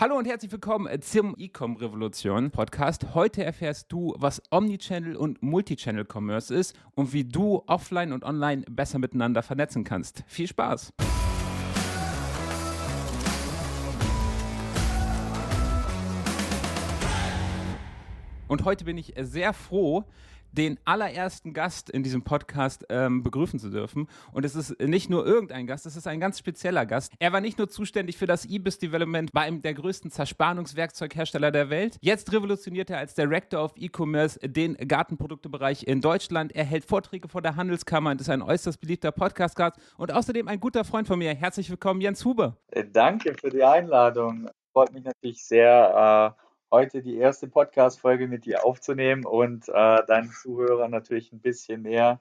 Hallo 0.00 0.16
und 0.16 0.28
herzlich 0.28 0.52
willkommen 0.52 1.02
zum 1.02 1.34
Ecom 1.38 1.74
Revolution 1.74 2.52
Podcast. 2.52 3.14
Heute 3.14 3.42
erfährst 3.42 3.90
du, 3.90 4.14
was 4.16 4.40
Omnichannel 4.52 5.16
und 5.16 5.42
Multichannel 5.42 6.06
Commerce 6.08 6.54
ist 6.54 6.78
und 6.94 7.12
wie 7.12 7.24
du 7.24 7.64
offline 7.66 8.12
und 8.12 8.22
online 8.22 8.62
besser 8.70 9.00
miteinander 9.00 9.42
vernetzen 9.42 9.82
kannst. 9.82 10.22
Viel 10.28 10.46
Spaß! 10.46 10.92
Und 18.46 18.64
heute 18.64 18.84
bin 18.84 18.96
ich 18.98 19.14
sehr 19.18 19.52
froh, 19.52 20.04
den 20.52 20.78
allerersten 20.84 21.52
Gast 21.52 21.90
in 21.90 22.02
diesem 22.02 22.22
Podcast 22.22 22.84
ähm, 22.88 23.22
begrüßen 23.22 23.58
zu 23.58 23.70
dürfen. 23.70 24.08
Und 24.32 24.44
es 24.44 24.54
ist 24.54 24.80
nicht 24.80 25.10
nur 25.10 25.26
irgendein 25.26 25.66
Gast, 25.66 25.86
es 25.86 25.96
ist 25.96 26.06
ein 26.06 26.20
ganz 26.20 26.38
spezieller 26.38 26.86
Gast. 26.86 27.12
Er 27.18 27.32
war 27.32 27.40
nicht 27.40 27.58
nur 27.58 27.68
zuständig 27.68 28.16
für 28.16 28.26
das 28.26 28.44
IBIS-Development 28.44 29.32
bei 29.32 29.42
einem 29.42 29.62
der 29.62 29.74
größten 29.74 30.10
Zerspannungswerkzeughersteller 30.10 31.50
der 31.50 31.70
Welt. 31.70 31.96
Jetzt 32.00 32.32
revolutioniert 32.32 32.90
er 32.90 32.98
als 32.98 33.14
Director 33.14 33.64
of 33.64 33.72
E-Commerce 33.76 34.38
den 34.40 34.76
Gartenproduktebereich 34.76 35.86
in 35.86 36.00
Deutschland. 36.00 36.54
Er 36.54 36.64
hält 36.64 36.84
Vorträge 36.84 37.28
vor 37.28 37.42
der 37.42 37.56
Handelskammer 37.56 38.10
und 38.10 38.20
ist 38.20 38.30
ein 38.30 38.42
äußerst 38.42 38.80
beliebter 38.80 39.12
Podcast-Gast 39.12 39.78
und 39.96 40.12
außerdem 40.12 40.48
ein 40.48 40.60
guter 40.60 40.84
Freund 40.84 41.06
von 41.06 41.18
mir. 41.18 41.34
Herzlich 41.34 41.70
willkommen, 41.70 42.00
Jens 42.00 42.24
Huber. 42.24 42.56
Äh, 42.70 42.84
danke 42.84 43.34
für 43.34 43.50
die 43.50 43.62
Einladung. 43.62 44.48
Freut 44.72 44.92
mich 44.92 45.04
natürlich 45.04 45.44
sehr. 45.44 46.34
Äh 46.36 46.47
heute 46.70 47.02
die 47.02 47.16
erste 47.16 47.48
Podcast-Folge 47.48 48.28
mit 48.28 48.44
dir 48.44 48.64
aufzunehmen 48.64 49.24
und 49.24 49.68
äh, 49.68 50.04
deinen 50.06 50.30
Zuhörern 50.30 50.90
natürlich 50.90 51.32
ein 51.32 51.40
bisschen 51.40 51.82
mehr 51.82 52.20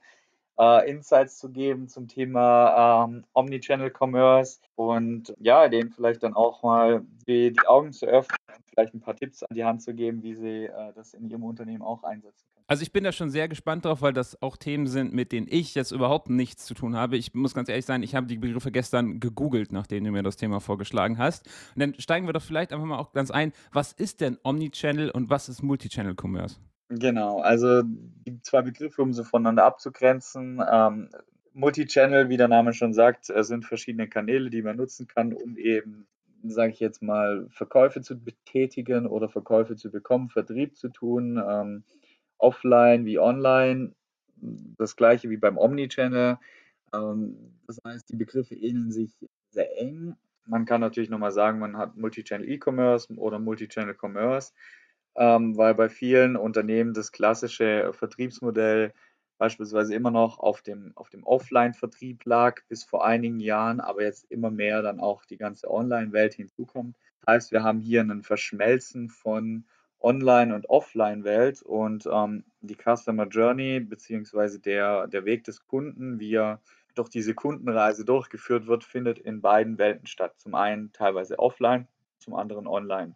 äh, 0.59 0.89
Insights 0.89 1.37
zu 1.37 1.49
geben 1.49 1.87
zum 1.87 2.07
Thema 2.07 3.05
ähm, 3.05 3.23
Omnichannel 3.33 3.91
Commerce 3.91 4.59
und 4.75 5.33
ja, 5.39 5.67
denen 5.67 5.91
vielleicht 5.91 6.23
dann 6.23 6.33
auch 6.33 6.63
mal 6.63 7.03
die, 7.27 7.51
die 7.51 7.67
Augen 7.67 7.93
zu 7.93 8.05
öffnen 8.05 8.37
und 8.55 8.63
vielleicht 8.69 8.93
ein 8.93 9.01
paar 9.01 9.15
Tipps 9.15 9.43
an 9.43 9.55
die 9.55 9.63
Hand 9.63 9.81
zu 9.81 9.93
geben, 9.93 10.23
wie 10.23 10.35
sie 10.35 10.65
äh, 10.65 10.93
das 10.95 11.13
in 11.13 11.29
ihrem 11.29 11.43
Unternehmen 11.43 11.81
auch 11.81 12.03
einsetzen 12.03 12.45
können. 12.53 12.65
Also 12.69 12.83
ich 12.83 12.91
bin 12.91 13.05
da 13.05 13.13
schon 13.13 13.29
sehr 13.29 13.47
gespannt 13.47 13.85
drauf, 13.85 14.01
weil 14.01 14.11
das 14.11 14.41
auch 14.41 14.57
Themen 14.57 14.87
sind, 14.87 15.13
mit 15.13 15.31
denen 15.31 15.47
ich 15.49 15.73
jetzt 15.73 15.91
überhaupt 15.91 16.29
nichts 16.29 16.65
zu 16.65 16.73
tun 16.73 16.97
habe. 16.97 17.15
Ich 17.15 17.33
muss 17.33 17.53
ganz 17.53 17.69
ehrlich 17.69 17.85
sein, 17.85 18.03
ich 18.03 18.13
habe 18.13 18.27
die 18.27 18.37
Begriffe 18.37 18.73
gestern 18.73 19.21
gegoogelt, 19.21 19.71
nachdem 19.71 20.03
du 20.03 20.11
mir 20.11 20.21
das 20.21 20.35
Thema 20.35 20.59
vorgeschlagen 20.59 21.17
hast. 21.17 21.47
Und 21.75 21.79
dann 21.79 21.93
steigen 21.97 22.27
wir 22.27 22.33
doch 22.33 22.41
vielleicht 22.41 22.73
einfach 22.73 22.85
mal 22.85 22.99
auch 22.99 23.13
ganz 23.13 23.31
ein. 23.31 23.53
Was 23.71 23.93
ist 23.93 24.19
denn 24.19 24.37
Omnichannel 24.43 25.11
und 25.11 25.29
was 25.29 25.47
ist 25.47 25.63
Multichannel 25.63 26.15
Commerce? 26.19 26.57
Genau, 26.89 27.39
also 27.39 27.81
die 27.83 28.41
zwei 28.43 28.61
Begriffe, 28.61 29.01
um 29.01 29.13
sie 29.13 29.25
voneinander 29.25 29.65
abzugrenzen. 29.65 30.61
Ähm, 30.71 31.09
Multichannel, 31.53 32.29
wie 32.29 32.37
der 32.37 32.47
Name 32.47 32.71
schon 32.73 32.93
sagt, 32.93 33.29
äh, 33.29 33.43
sind 33.43 33.65
verschiedene 33.65 34.07
Kanäle, 34.07 34.49
die 34.49 34.61
man 34.61 34.77
nutzen 34.77 35.07
kann, 35.07 35.33
um 35.33 35.57
eben, 35.57 36.07
sage 36.43 36.71
ich 36.71 36.79
jetzt 36.79 37.01
mal, 37.01 37.47
Verkäufe 37.49 38.01
zu 38.01 38.17
betätigen 38.17 39.05
oder 39.05 39.27
Verkäufe 39.27 39.75
zu 39.75 39.91
bekommen, 39.91 40.29
Vertrieb 40.29 40.77
zu 40.77 40.87
tun. 40.89 41.41
Ähm, 41.45 41.83
offline 42.37 43.05
wie 43.05 43.19
online. 43.19 43.93
Das 44.77 44.95
gleiche 44.95 45.29
wie 45.29 45.37
beim 45.37 45.57
Omnichannel. 45.57 46.37
Ähm, 46.93 47.55
das 47.67 47.79
heißt, 47.85 48.09
die 48.09 48.15
Begriffe 48.15 48.55
ähneln 48.55 48.91
sich 48.91 49.17
sehr 49.49 49.77
eng. 49.81 50.15
Man 50.45 50.65
kann 50.65 50.79
natürlich 50.81 51.09
nochmal 51.09 51.31
sagen, 51.31 51.59
man 51.59 51.75
hat 51.77 51.97
Multichannel 51.97 52.49
E-Commerce 52.49 53.13
oder 53.15 53.39
Multichannel 53.39 53.95
Commerce, 53.99 54.53
ähm, 55.17 55.57
weil 55.57 55.75
bei 55.75 55.89
vielen 55.89 56.35
Unternehmen 56.35 56.93
das 56.93 57.11
klassische 57.11 57.91
Vertriebsmodell 57.93 58.93
beispielsweise 59.37 59.93
immer 59.93 60.11
noch 60.11 60.39
auf 60.39 60.61
dem, 60.61 60.91
auf 60.95 61.09
dem 61.09 61.23
Offline-Vertrieb 61.23 62.25
lag 62.25 62.61
bis 62.69 62.83
vor 62.83 63.05
einigen 63.05 63.39
Jahren, 63.39 63.79
aber 63.79 64.03
jetzt 64.03 64.25
immer 64.31 64.51
mehr 64.51 64.81
dann 64.81 64.99
auch 64.99 65.25
die 65.25 65.37
ganze 65.37 65.69
Online-Welt 65.69 66.33
hinzukommt. 66.33 66.95
Das 67.21 67.33
heißt, 67.33 67.51
wir 67.51 67.63
haben 67.63 67.79
hier 67.79 68.01
ein 68.01 68.23
Verschmelzen 68.23 69.09
von 69.09 69.65
Online- 69.99 70.53
und 70.53 70.69
Offline-Welt 70.69 71.61
und 71.63 72.07
ähm, 72.11 72.45
die 72.61 72.77
Customer 72.77 73.27
Journey 73.27 73.79
beziehungsweise 73.79 74.59
der, 74.59 75.07
der 75.07 75.25
Weg 75.25 75.43
des 75.43 75.65
Kunden, 75.65 76.19
wie 76.19 76.35
er 76.35 76.61
durch 76.93 77.09
diese 77.09 77.33
Kundenreise 77.33 78.05
durchgeführt 78.05 78.67
wird, 78.67 78.83
findet 78.83 79.19
in 79.19 79.41
beiden 79.41 79.77
Welten 79.77 80.07
statt. 80.07 80.33
Zum 80.37 80.55
einen 80.55 80.91
teilweise 80.93 81.39
offline, 81.39 81.87
zum 82.19 82.35
anderen 82.35 82.67
online. 82.67 83.15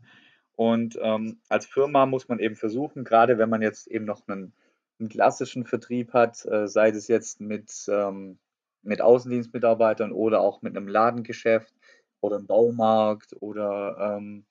Und 0.55 0.97
ähm, 1.01 1.39
als 1.49 1.65
Firma 1.65 2.05
muss 2.05 2.27
man 2.27 2.39
eben 2.39 2.55
versuchen, 2.55 3.03
gerade 3.03 3.37
wenn 3.37 3.49
man 3.49 3.61
jetzt 3.61 3.87
eben 3.87 4.05
noch 4.05 4.27
einen, 4.27 4.53
einen 4.99 5.09
klassischen 5.09 5.65
Vertrieb 5.65 6.13
hat, 6.13 6.45
äh, 6.45 6.67
sei 6.67 6.89
es 6.89 7.07
jetzt 7.07 7.41
mit, 7.41 7.71
ähm, 7.89 8.37
mit 8.83 9.01
Außendienstmitarbeitern 9.01 10.11
oder 10.11 10.41
auch 10.41 10.61
mit 10.61 10.75
einem 10.75 10.87
Ladengeschäft 10.87 11.73
oder 12.19 12.37
einem 12.37 12.47
Baumarkt 12.47 13.35
oder 13.39 14.17
ähm, 14.17 14.45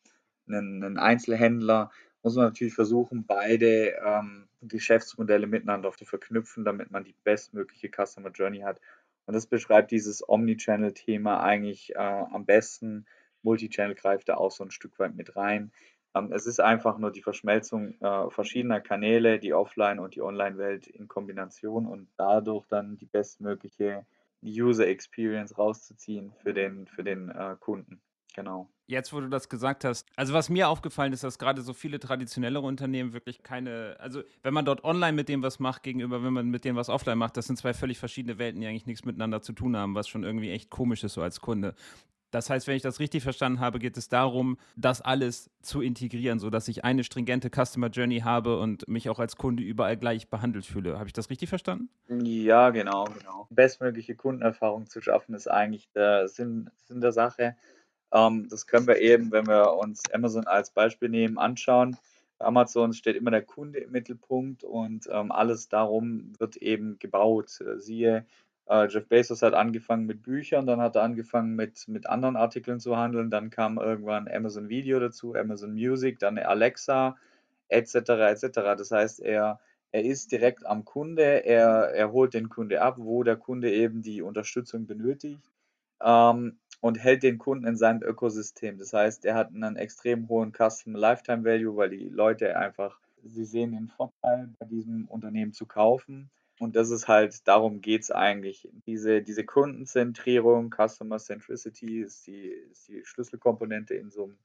einen, 0.48 0.82
einen 0.82 0.98
Einzelhändler, 0.98 1.90
muss 2.22 2.36
man 2.36 2.46
natürlich 2.46 2.74
versuchen, 2.74 3.24
beide 3.26 3.94
ähm, 4.04 4.48
Geschäftsmodelle 4.62 5.46
miteinander 5.46 5.92
zu 5.92 6.04
verknüpfen, 6.04 6.64
damit 6.64 6.90
man 6.90 7.04
die 7.04 7.14
bestmögliche 7.24 7.88
Customer 7.88 8.30
Journey 8.30 8.60
hat. 8.60 8.80
Und 9.26 9.34
das 9.34 9.46
beschreibt 9.46 9.90
dieses 9.90 10.28
Omnichannel-Thema 10.28 11.42
eigentlich 11.42 11.94
äh, 11.94 11.98
am 11.98 12.44
besten. 12.44 13.06
Multichannel 13.42 13.94
greift 13.94 14.28
da 14.28 14.36
auch 14.36 14.50
so 14.50 14.64
ein 14.64 14.70
Stück 14.70 14.98
weit 14.98 15.14
mit 15.14 15.36
rein. 15.36 15.72
Ähm, 16.14 16.32
es 16.32 16.46
ist 16.46 16.60
einfach 16.60 16.98
nur 16.98 17.12
die 17.12 17.22
Verschmelzung 17.22 17.94
äh, 18.00 18.30
verschiedener 18.30 18.80
Kanäle, 18.80 19.38
die 19.38 19.54
Offline- 19.54 20.00
und 20.00 20.14
die 20.14 20.22
Online-Welt 20.22 20.86
in 20.86 21.08
Kombination 21.08 21.86
und 21.86 22.08
dadurch 22.16 22.66
dann 22.66 22.96
die 22.96 23.06
bestmögliche 23.06 24.04
User 24.42 24.86
Experience 24.86 25.56
rauszuziehen 25.58 26.32
für 26.42 26.54
den, 26.54 26.86
für 26.86 27.04
den 27.04 27.28
äh, 27.30 27.56
Kunden. 27.60 28.00
Genau. 28.34 28.70
Jetzt, 28.86 29.12
wo 29.12 29.20
du 29.20 29.28
das 29.28 29.48
gesagt 29.48 29.84
hast, 29.84 30.08
also 30.16 30.34
was 30.34 30.48
mir 30.48 30.68
aufgefallen 30.68 31.12
ist, 31.12 31.24
dass 31.24 31.38
gerade 31.38 31.62
so 31.62 31.72
viele 31.72 31.98
traditionellere 31.98 32.64
Unternehmen 32.64 33.12
wirklich 33.12 33.42
keine, 33.42 33.96
also 34.00 34.22
wenn 34.42 34.54
man 34.54 34.64
dort 34.64 34.84
online 34.84 35.12
mit 35.12 35.28
dem 35.28 35.42
was 35.42 35.58
macht, 35.58 35.82
gegenüber 35.82 36.22
wenn 36.22 36.32
man 36.32 36.48
mit 36.48 36.64
dem 36.64 36.76
was 36.76 36.88
offline 36.88 37.18
macht, 37.18 37.36
das 37.36 37.46
sind 37.46 37.56
zwei 37.56 37.74
völlig 37.74 37.98
verschiedene 37.98 38.38
Welten, 38.38 38.60
die 38.60 38.66
eigentlich 38.66 38.86
nichts 38.86 39.04
miteinander 39.04 39.42
zu 39.42 39.52
tun 39.52 39.76
haben, 39.76 39.94
was 39.94 40.08
schon 40.08 40.24
irgendwie 40.24 40.50
echt 40.50 40.70
komisch 40.70 41.04
ist 41.04 41.14
so 41.14 41.22
als 41.22 41.40
Kunde. 41.40 41.74
Das 42.30 42.48
heißt, 42.50 42.66
wenn 42.66 42.76
ich 42.76 42.82
das 42.82 43.00
richtig 43.00 43.22
verstanden 43.22 43.60
habe, 43.60 43.78
geht 43.78 43.96
es 43.96 44.08
darum, 44.08 44.56
das 44.76 45.00
alles 45.00 45.50
zu 45.62 45.80
integrieren, 45.80 46.38
sodass 46.38 46.68
ich 46.68 46.84
eine 46.84 47.04
stringente 47.04 47.50
Customer 47.50 47.88
Journey 47.88 48.20
habe 48.20 48.58
und 48.58 48.86
mich 48.88 49.08
auch 49.08 49.18
als 49.18 49.36
Kunde 49.36 49.62
überall 49.62 49.96
gleich 49.96 50.28
behandelt 50.28 50.66
fühle. 50.66 50.98
Habe 50.98 51.08
ich 51.08 51.12
das 51.12 51.30
richtig 51.30 51.48
verstanden? 51.48 51.88
Ja, 52.08 52.70
genau, 52.70 53.04
genau. 53.04 53.46
Bestmögliche 53.50 54.14
Kundenerfahrung 54.14 54.86
zu 54.86 55.00
schaffen, 55.00 55.34
ist 55.34 55.48
eigentlich 55.48 55.90
der 55.92 56.28
Sinn, 56.28 56.70
Sinn 56.86 57.00
der 57.00 57.12
Sache. 57.12 57.56
Ähm, 58.12 58.48
das 58.48 58.66
können 58.66 58.86
wir 58.86 58.98
eben, 58.98 59.32
wenn 59.32 59.46
wir 59.46 59.74
uns 59.74 60.02
Amazon 60.12 60.46
als 60.46 60.70
Beispiel 60.70 61.08
nehmen, 61.08 61.38
anschauen. 61.38 61.96
Bei 62.38 62.46
Amazon 62.46 62.92
steht 62.92 63.16
immer 63.16 63.30
der 63.30 63.42
Kunde 63.42 63.80
im 63.80 63.92
Mittelpunkt 63.92 64.64
und 64.64 65.08
ähm, 65.12 65.30
alles 65.30 65.68
darum 65.68 66.32
wird 66.38 66.56
eben 66.56 66.98
gebaut. 66.98 67.60
Äh, 67.60 67.78
siehe, 67.78 68.26
äh, 68.70 68.86
Jeff 68.86 69.08
Bezos 69.08 69.42
hat 69.42 69.52
angefangen 69.52 70.06
mit 70.06 70.22
Büchern, 70.22 70.64
dann 70.64 70.80
hat 70.80 70.94
er 70.94 71.02
angefangen 71.02 71.56
mit, 71.56 71.88
mit 71.88 72.06
anderen 72.06 72.36
Artikeln 72.36 72.78
zu 72.78 72.96
handeln, 72.96 73.28
dann 73.30 73.50
kam 73.50 73.78
irgendwann 73.78 74.28
Amazon 74.28 74.68
Video 74.68 75.00
dazu, 75.00 75.34
Amazon 75.34 75.72
Music, 75.74 76.20
dann 76.20 76.38
Alexa, 76.38 77.16
etc. 77.68 77.94
etc. 77.94 78.48
Das 78.78 78.92
heißt, 78.92 79.20
er, 79.20 79.58
er 79.90 80.04
ist 80.04 80.30
direkt 80.30 80.64
am 80.66 80.84
Kunde, 80.84 81.44
er, 81.44 81.90
er 81.94 82.12
holt 82.12 82.32
den 82.32 82.48
Kunde 82.48 82.80
ab, 82.80 82.94
wo 82.98 83.24
der 83.24 83.36
Kunde 83.36 83.72
eben 83.72 84.02
die 84.02 84.22
Unterstützung 84.22 84.86
benötigt. 84.86 85.50
Ähm, 86.02 86.58
und 86.82 86.98
hält 86.98 87.22
den 87.22 87.36
Kunden 87.36 87.66
in 87.66 87.76
seinem 87.76 88.02
Ökosystem. 88.02 88.78
Das 88.78 88.94
heißt, 88.94 89.26
er 89.26 89.34
hat 89.34 89.48
einen 89.54 89.76
extrem 89.76 90.28
hohen 90.30 90.52
Customer 90.52 90.98
Lifetime 90.98 91.44
Value, 91.44 91.76
weil 91.76 91.90
die 91.90 92.08
Leute 92.08 92.56
einfach, 92.56 92.98
sie 93.22 93.44
sehen 93.44 93.72
den 93.72 93.88
Vorteil, 93.88 94.48
bei 94.58 94.64
diesem 94.64 95.06
Unternehmen 95.08 95.52
zu 95.52 95.66
kaufen. 95.66 96.30
Und 96.60 96.76
das 96.76 96.90
ist 96.90 97.08
halt, 97.08 97.48
darum 97.48 97.80
geht 97.80 98.02
es 98.02 98.10
eigentlich. 98.10 98.68
Diese, 98.86 99.22
diese 99.22 99.46
Kundenzentrierung, 99.46 100.70
Customer 100.70 101.18
Centricity 101.18 102.02
ist 102.02 102.26
die, 102.26 102.48
ist 102.48 102.86
die 102.86 103.02
Schlüsselkomponente 103.02 103.94
in 103.94 104.10
so 104.10 104.24
einem 104.24 104.38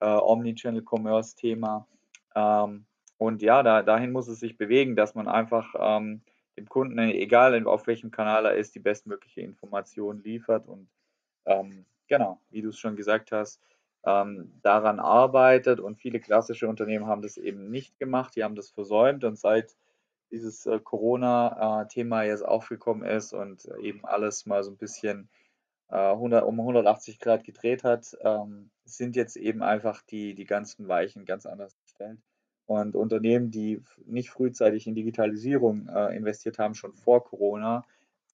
äh, 0.00 0.20
Omnichannel 0.20 0.84
Commerce 0.84 1.34
Thema. 1.34 1.88
Ähm, 2.34 2.84
und 3.16 3.40
ja, 3.40 3.62
da, 3.62 3.82
dahin 3.82 4.12
muss 4.12 4.28
es 4.28 4.38
sich 4.38 4.58
bewegen, 4.58 4.96
dass 4.96 5.14
man 5.14 5.28
einfach 5.28 5.74
ähm, 5.78 6.20
dem 6.58 6.68
Kunden, 6.68 6.98
egal 6.98 7.66
auf 7.66 7.86
welchem 7.86 8.10
Kanal 8.10 8.44
er 8.44 8.56
ist, 8.56 8.74
die 8.74 8.80
bestmögliche 8.80 9.40
Information 9.40 10.22
liefert 10.22 10.68
und 10.68 10.90
ähm, 11.46 11.86
genau, 12.06 12.38
wie 12.50 12.60
du 12.60 12.68
es 12.68 12.78
schon 12.78 12.96
gesagt 12.96 13.32
hast, 13.32 13.62
ähm, 14.04 14.52
daran 14.60 15.00
arbeitet 15.00 15.80
und 15.80 15.96
viele 15.96 16.20
klassische 16.20 16.68
Unternehmen 16.68 17.06
haben 17.06 17.22
das 17.22 17.38
eben 17.38 17.70
nicht 17.70 17.98
gemacht, 17.98 18.36
die 18.36 18.44
haben 18.44 18.56
das 18.56 18.68
versäumt 18.68 19.24
und 19.24 19.38
seit 19.38 19.74
dieses 20.30 20.66
äh, 20.66 20.78
Corona-Thema 20.80 22.24
jetzt 22.24 22.44
aufgekommen 22.44 23.08
ist 23.08 23.32
und 23.32 23.66
eben 23.80 24.04
alles 24.04 24.46
mal 24.46 24.62
so 24.62 24.70
ein 24.70 24.76
bisschen 24.76 25.28
äh, 25.88 25.96
100, 25.96 26.44
um 26.44 26.60
180 26.60 27.18
Grad 27.20 27.44
gedreht 27.44 27.84
hat, 27.84 28.16
ähm, 28.20 28.70
sind 28.84 29.16
jetzt 29.16 29.36
eben 29.36 29.62
einfach 29.62 30.02
die, 30.02 30.34
die 30.34 30.44
ganzen 30.44 30.88
Weichen 30.88 31.24
ganz 31.24 31.46
anders 31.46 31.76
gestellt. 31.78 32.18
Und 32.66 32.96
Unternehmen, 32.96 33.50
die 33.50 33.82
nicht 34.04 34.30
frühzeitig 34.30 34.86
in 34.86 34.94
Digitalisierung 34.96 35.88
äh, 35.88 36.16
investiert 36.16 36.58
haben, 36.58 36.74
schon 36.74 36.94
vor 36.94 37.24
Corona, 37.24 37.84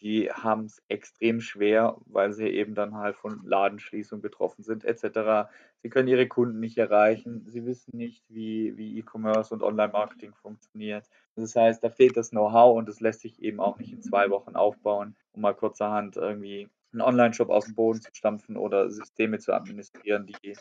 die 0.03 0.31
haben 0.31 0.65
es 0.65 0.83
extrem 0.89 1.41
schwer, 1.41 1.97
weil 2.07 2.33
sie 2.33 2.49
eben 2.49 2.75
dann 2.75 2.97
halt 2.97 3.17
von 3.17 3.41
Ladenschließung 3.45 4.21
betroffen 4.21 4.65
sind 4.65 4.85
etc. 4.85 5.49
Sie 5.79 5.91
können 5.91 6.09
ihre 6.09 6.27
Kunden 6.27 6.59
nicht 6.59 6.77
erreichen. 6.77 7.45
Sie 7.47 7.65
wissen 7.65 7.97
nicht, 7.97 8.25
wie, 8.29 8.77
wie 8.77 8.99
E-Commerce 8.99 9.55
und 9.55 9.63
Online-Marketing 9.63 10.35
funktioniert. 10.35 11.09
Das 11.37 11.55
heißt, 11.55 11.85
da 11.85 11.91
fehlt 11.91 12.17
das 12.17 12.31
Know-how 12.31 12.77
und 12.77 12.89
das 12.89 13.01
lässt 13.01 13.21
sich 13.21 13.41
eben 13.41 13.61
auch 13.61 13.79
nicht 13.79 13.93
in 13.93 14.03
zwei 14.03 14.29
Wochen 14.31 14.57
aufbauen, 14.57 15.17
um 15.33 15.43
mal 15.43 15.55
kurzerhand 15.55 16.17
irgendwie 16.17 16.69
einen 16.93 17.01
Online-Shop 17.01 17.49
aus 17.49 17.67
dem 17.67 17.77
Boden 17.77 18.01
zu 18.01 18.11
stampfen 18.13 18.57
oder 18.57 18.91
Systeme 18.91 19.39
zu 19.39 19.55
administrieren, 19.55 20.27
die, 20.27 20.57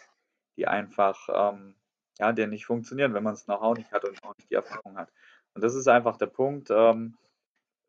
die 0.56 0.68
einfach 0.68 1.28
ähm, 1.34 1.76
ja, 2.20 2.32
der 2.32 2.46
nicht 2.46 2.68
funktionieren, 2.68 3.16
wenn 3.16 3.24
man 3.24 3.34
das 3.34 3.46
Know-how 3.46 3.76
nicht 3.76 3.92
hat 3.92 4.06
und 4.06 4.24
auch 4.24 4.38
nicht 4.38 4.52
die 4.52 4.56
Erfahrung 4.56 4.98
hat. 4.98 5.12
Und 5.56 5.64
das 5.64 5.74
ist 5.74 5.88
einfach 5.88 6.18
der 6.18 6.28
Punkt. 6.28 6.70
Ähm, 6.70 7.18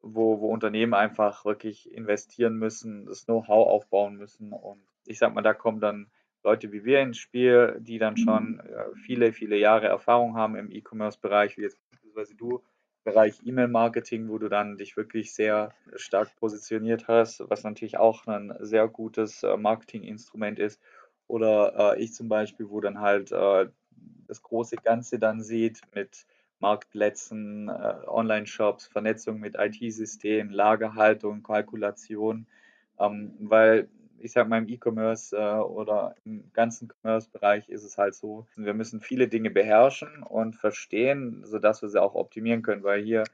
wo, 0.02 0.40
wo 0.40 0.48
Unternehmen 0.48 0.94
einfach 0.94 1.44
wirklich 1.44 1.92
investieren 1.92 2.56
müssen, 2.56 3.06
das 3.06 3.24
Know-how 3.26 3.68
aufbauen 3.68 4.16
müssen. 4.16 4.52
Und 4.52 4.82
ich 5.06 5.18
sag 5.18 5.34
mal, 5.34 5.42
da 5.42 5.54
kommen 5.54 5.80
dann 5.80 6.10
Leute 6.44 6.72
wie 6.72 6.84
wir 6.84 7.00
ins 7.00 7.18
Spiel, 7.18 7.76
die 7.80 7.98
dann 7.98 8.16
schon 8.16 8.60
äh, 8.60 8.94
viele, 9.06 9.32
viele 9.32 9.56
Jahre 9.56 9.86
Erfahrung 9.86 10.36
haben 10.36 10.56
im 10.56 10.70
E-Commerce-Bereich, 10.70 11.56
wie 11.56 11.62
jetzt 11.62 11.78
beispielsweise 11.90 12.34
du, 12.34 12.62
Bereich 13.04 13.34
E-Mail-Marketing, 13.44 14.28
wo 14.28 14.38
du 14.38 14.48
dann 14.48 14.76
dich 14.76 14.96
wirklich 14.96 15.34
sehr 15.34 15.72
stark 15.96 16.34
positioniert 16.36 17.08
hast, 17.08 17.42
was 17.48 17.64
natürlich 17.64 17.98
auch 17.98 18.26
ein 18.26 18.54
sehr 18.60 18.86
gutes 18.88 19.42
äh, 19.42 19.56
Marketinginstrument 19.56 20.58
ist. 20.58 20.80
Oder 21.26 21.96
äh, 21.96 22.02
ich 22.02 22.12
zum 22.12 22.28
Beispiel, 22.28 22.70
wo 22.70 22.80
dann 22.80 23.00
halt 23.00 23.32
äh, 23.32 23.68
das 24.28 24.42
große 24.42 24.76
Ganze 24.76 25.18
dann 25.18 25.42
sieht 25.42 25.80
mit 25.94 26.26
Marktplätzen, 26.62 27.68
äh, 27.68 27.94
Online-Shops, 28.06 28.86
Vernetzung 28.86 29.40
mit 29.40 29.56
IT-Systemen, 29.58 30.52
Lagerhaltung, 30.52 31.42
Kalkulation, 31.42 32.46
ähm, 32.98 33.34
weil 33.40 33.88
ich 34.18 34.32
sage 34.32 34.48
mal 34.48 34.58
im 34.58 34.68
E-Commerce 34.68 35.36
äh, 35.36 35.58
oder 35.58 36.14
im 36.24 36.52
ganzen 36.52 36.88
Commerce-Bereich 36.88 37.68
ist 37.68 37.82
es 37.82 37.98
halt 37.98 38.14
so, 38.14 38.46
wir 38.54 38.72
müssen 38.72 39.00
viele 39.00 39.26
Dinge 39.26 39.50
beherrschen 39.50 40.22
und 40.22 40.54
verstehen, 40.54 41.42
sodass 41.44 41.82
wir 41.82 41.88
sie 41.88 42.00
auch 42.00 42.14
optimieren 42.14 42.62
können, 42.62 42.84
weil 42.84 43.02
hier 43.02 43.24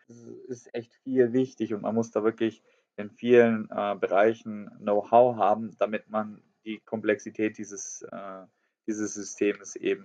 ist 0.49 0.75
echt 0.75 0.95
viel 1.05 1.33
wichtig 1.35 1.75
und 1.75 1.83
man 1.83 1.95
muss 1.95 2.11
da 2.11 2.25
wirklich 2.25 2.63
in 2.97 3.11
vielen 3.11 3.69
äh, 3.71 3.95
Bereichen 3.95 4.71
Know-how 4.79 5.37
haben, 5.37 5.77
damit 5.79 6.09
man 6.09 6.43
die 6.65 6.81
Komplexität 6.81 7.59
dieses, 7.59 8.03
äh, 8.11 8.47
dieses 8.87 9.15
Systems 9.15 9.77
eben 9.77 10.05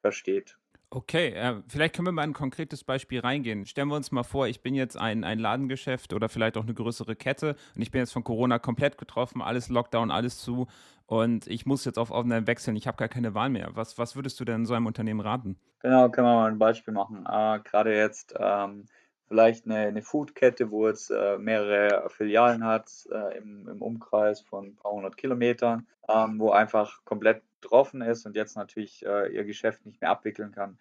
versteht. 0.00 0.56
Okay, 0.94 1.28
äh, 1.28 1.54
vielleicht 1.68 1.96
können 1.96 2.08
wir 2.08 2.12
mal 2.12 2.20
ein 2.20 2.34
konkretes 2.34 2.84
Beispiel 2.84 3.20
reingehen. 3.20 3.64
Stellen 3.64 3.88
wir 3.88 3.96
uns 3.96 4.12
mal 4.12 4.24
vor, 4.24 4.46
ich 4.46 4.60
bin 4.60 4.74
jetzt 4.74 4.98
ein, 4.98 5.24
ein 5.24 5.38
Ladengeschäft 5.38 6.12
oder 6.12 6.28
vielleicht 6.28 6.58
auch 6.58 6.64
eine 6.64 6.74
größere 6.74 7.16
Kette 7.16 7.56
und 7.74 7.80
ich 7.80 7.90
bin 7.90 8.00
jetzt 8.00 8.12
von 8.12 8.24
Corona 8.24 8.58
komplett 8.58 8.98
getroffen, 8.98 9.40
alles 9.40 9.70
Lockdown, 9.70 10.10
alles 10.10 10.36
zu 10.36 10.66
und 11.06 11.46
ich 11.46 11.64
muss 11.64 11.86
jetzt 11.86 11.98
auf 11.98 12.10
Online 12.10 12.46
wechseln, 12.46 12.76
ich 12.76 12.86
habe 12.86 12.98
gar 12.98 13.08
keine 13.08 13.32
Wahl 13.32 13.48
mehr. 13.48 13.70
Was, 13.72 13.96
was 13.96 14.16
würdest 14.16 14.38
du 14.38 14.44
denn 14.44 14.66
so 14.66 14.74
einem 14.74 14.84
Unternehmen 14.84 15.20
raten? 15.20 15.56
Genau, 15.80 16.10
können 16.10 16.26
wir 16.26 16.34
mal 16.34 16.50
ein 16.50 16.58
Beispiel 16.58 16.92
machen. 16.92 17.24
Äh, 17.26 17.60
Gerade 17.60 17.96
jetzt 17.96 18.34
ähm, 18.38 18.84
vielleicht 19.32 19.64
eine, 19.64 19.78
eine 19.78 20.02
Foodkette, 20.02 20.70
wo 20.70 20.88
jetzt 20.88 21.10
äh, 21.10 21.38
mehrere 21.38 22.10
Filialen 22.10 22.64
hat 22.64 22.90
äh, 23.10 23.38
im, 23.38 23.66
im, 23.66 23.80
Umkreis 23.80 24.42
von 24.42 24.66
ein 24.66 24.76
paar 24.76 24.92
hundert 24.92 25.16
Kilometern, 25.16 25.86
ähm, 26.06 26.38
wo 26.38 26.50
einfach 26.50 27.02
komplett 27.06 27.40
betroffen 27.62 28.02
ist 28.02 28.26
und 28.26 28.36
jetzt 28.36 28.58
natürlich 28.58 29.06
äh, 29.06 29.34
ihr 29.34 29.44
Geschäft 29.44 29.86
nicht 29.86 30.02
mehr 30.02 30.10
abwickeln 30.10 30.52
kann. 30.52 30.76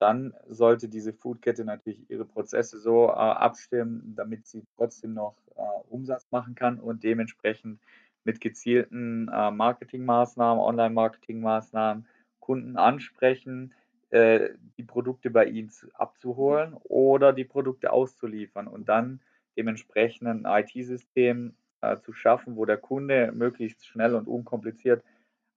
Dann 0.00 0.34
sollte 0.48 0.88
diese 0.88 1.12
Foodkette 1.12 1.64
natürlich 1.64 2.10
ihre 2.10 2.24
Prozesse 2.24 2.80
so 2.80 3.06
äh, 3.06 3.12
abstimmen, 3.12 4.14
damit 4.16 4.48
sie 4.48 4.64
trotzdem 4.76 5.14
noch 5.14 5.36
äh, 5.54 5.62
Umsatz 5.88 6.26
machen 6.32 6.56
kann 6.56 6.80
und 6.80 7.04
dementsprechend 7.04 7.78
mit 8.24 8.40
gezielten 8.40 9.28
äh, 9.32 9.50
Marketingmaßnahmen, 9.52 10.60
Online-Marketingmaßnahmen 10.60 12.08
Kunden 12.40 12.76
ansprechen, 12.76 13.72
äh, 14.12 14.50
die 14.76 14.82
Produkte 14.82 15.30
bei 15.30 15.46
ihnen 15.46 15.72
abzuholen 15.94 16.74
oder 16.84 17.32
die 17.32 17.44
Produkte 17.44 17.92
auszuliefern 17.92 18.68
und 18.68 18.88
dann 18.88 19.20
dementsprechend 19.56 20.28
ein 20.28 20.44
IT-System 20.44 21.54
äh, 21.80 21.98
zu 22.00 22.12
schaffen, 22.12 22.56
wo 22.56 22.66
der 22.66 22.76
Kunde 22.76 23.32
möglichst 23.32 23.86
schnell 23.86 24.14
und 24.14 24.28
unkompliziert 24.28 25.02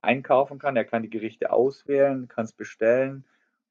einkaufen 0.01 0.57
kann. 0.57 0.77
Er 0.77 0.85
kann 0.85 1.03
die 1.03 1.09
Gerichte 1.09 1.51
auswählen, 1.51 2.29
kann 2.29 2.45
es 2.45 2.53
bestellen 2.53 3.25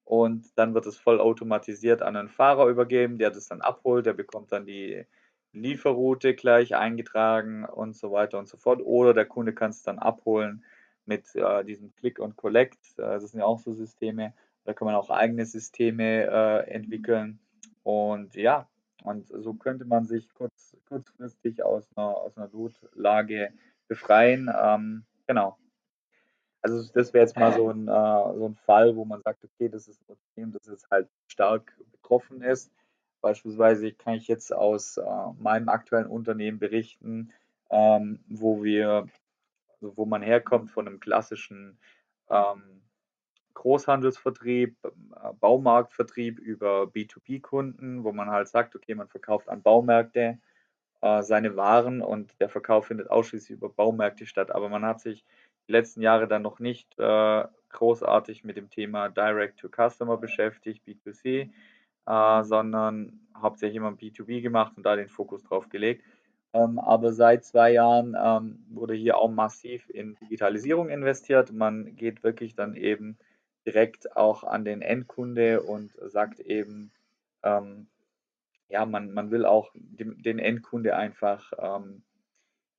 und 0.04 0.46
dann 0.58 0.74
wird 0.74 0.84
es 0.84 0.98
voll 0.98 1.18
automatisiert 1.18 2.02
an 2.02 2.16
einen 2.16 2.28
Fahrer 2.28 2.66
übergeben, 2.66 3.16
der 3.16 3.30
das 3.30 3.48
dann 3.48 3.62
abholt. 3.62 4.04
Der 4.04 4.12
bekommt 4.12 4.52
dann 4.52 4.66
die 4.66 5.06
Lieferroute 5.52 6.34
gleich 6.34 6.74
eingetragen 6.76 7.64
und 7.64 7.96
so 7.96 8.12
weiter 8.12 8.38
und 8.38 8.48
so 8.48 8.58
fort. 8.58 8.82
Oder 8.82 9.14
der 9.14 9.24
Kunde 9.24 9.54
kann 9.54 9.70
es 9.70 9.82
dann 9.82 9.98
abholen 9.98 10.62
mit 11.06 11.34
äh, 11.36 11.64
diesem 11.64 11.94
Click 11.96 12.18
und 12.18 12.36
Collect. 12.36 12.98
Äh, 12.98 13.18
das 13.18 13.30
sind 13.30 13.40
ja 13.40 13.46
auch 13.46 13.60
so 13.60 13.72
Systeme. 13.72 14.34
Da 14.64 14.72
kann 14.72 14.86
man 14.86 14.94
auch 14.94 15.10
eigene 15.10 15.44
Systeme 15.46 16.24
äh, 16.24 16.70
entwickeln. 16.70 17.38
Und 17.82 18.34
ja, 18.34 18.68
und 19.02 19.28
so 19.28 19.54
könnte 19.54 19.84
man 19.84 20.06
sich 20.06 20.32
kurz, 20.32 20.76
kurzfristig 20.88 21.62
aus 21.62 21.86
einer, 21.94 22.16
aus 22.16 22.36
einer 22.36 22.48
Notlage 22.48 23.52
befreien. 23.86 24.50
Ähm, 24.56 25.04
genau. 25.26 25.58
Also 26.62 26.90
das 26.94 27.12
wäre 27.12 27.26
jetzt 27.26 27.36
mal 27.36 27.52
so 27.52 27.68
ein, 27.68 27.86
äh, 27.88 28.38
so 28.38 28.48
ein 28.48 28.54
Fall, 28.54 28.96
wo 28.96 29.04
man 29.04 29.20
sagt, 29.20 29.44
okay, 29.44 29.68
das 29.68 29.86
ist 29.86 30.00
ein 30.00 30.16
Unternehmen, 30.16 30.52
das 30.52 30.66
jetzt 30.66 30.90
halt 30.90 31.08
stark 31.26 31.76
betroffen 31.92 32.40
ist. 32.40 32.72
Beispielsweise 33.20 33.92
kann 33.92 34.14
ich 34.14 34.28
jetzt 34.28 34.52
aus 34.52 34.96
äh, 34.96 35.02
meinem 35.38 35.68
aktuellen 35.68 36.06
Unternehmen 36.06 36.58
berichten, 36.58 37.32
ähm, 37.70 38.20
wo 38.28 38.64
wir, 38.64 39.06
also 39.68 39.96
wo 39.96 40.06
man 40.06 40.22
herkommt 40.22 40.70
von 40.70 40.86
einem 40.86 41.00
klassischen 41.00 41.78
ähm, 42.30 42.83
Großhandelsvertrieb, 43.54 44.76
äh, 44.84 44.88
Baumarktvertrieb 45.40 46.38
über 46.38 46.84
B2B-Kunden, 46.84 48.04
wo 48.04 48.12
man 48.12 48.30
halt 48.30 48.48
sagt, 48.48 48.76
okay, 48.76 48.94
man 48.94 49.08
verkauft 49.08 49.48
an 49.48 49.62
Baumärkte 49.62 50.38
äh, 51.00 51.22
seine 51.22 51.56
Waren 51.56 52.02
und 52.02 52.40
der 52.40 52.48
Verkauf 52.48 52.86
findet 52.86 53.10
ausschließlich 53.10 53.58
über 53.58 53.68
Baumärkte 53.68 54.26
statt. 54.26 54.50
Aber 54.50 54.68
man 54.68 54.84
hat 54.84 55.00
sich 55.00 55.24
die 55.68 55.72
letzten 55.72 56.02
Jahre 56.02 56.28
dann 56.28 56.42
noch 56.42 56.58
nicht 56.58 56.98
äh, 56.98 57.44
großartig 57.70 58.44
mit 58.44 58.56
dem 58.56 58.70
Thema 58.70 59.08
Direct 59.08 59.58
to 59.60 59.68
Customer 59.68 60.16
beschäftigt, 60.16 60.82
B2C, 60.86 61.50
äh, 62.06 62.44
sondern 62.44 63.20
hauptsächlich 63.36 63.76
immer 63.76 63.90
B2B 63.90 64.42
gemacht 64.42 64.74
und 64.76 64.84
da 64.84 64.96
den 64.96 65.08
Fokus 65.08 65.42
drauf 65.42 65.68
gelegt. 65.68 66.04
Ähm, 66.54 66.78
aber 66.78 67.12
seit 67.12 67.44
zwei 67.44 67.72
Jahren 67.72 68.16
ähm, 68.18 68.64
wurde 68.70 68.94
hier 68.94 69.18
auch 69.18 69.30
massiv 69.30 69.90
in 69.90 70.14
Digitalisierung 70.14 70.88
investiert. 70.88 71.52
Man 71.52 71.96
geht 71.96 72.22
wirklich 72.22 72.54
dann 72.54 72.76
eben 72.76 73.18
direkt 73.66 74.16
auch 74.16 74.44
an 74.44 74.64
den 74.64 74.82
Endkunde 74.82 75.62
und 75.62 75.92
sagt 76.06 76.40
eben, 76.40 76.92
ähm, 77.42 77.86
ja, 78.68 78.86
man, 78.86 79.12
man 79.12 79.30
will 79.30 79.44
auch 79.44 79.70
den, 79.74 80.22
den 80.22 80.38
Endkunde 80.38 80.96
einfach 80.96 81.52
ähm, 81.58 82.02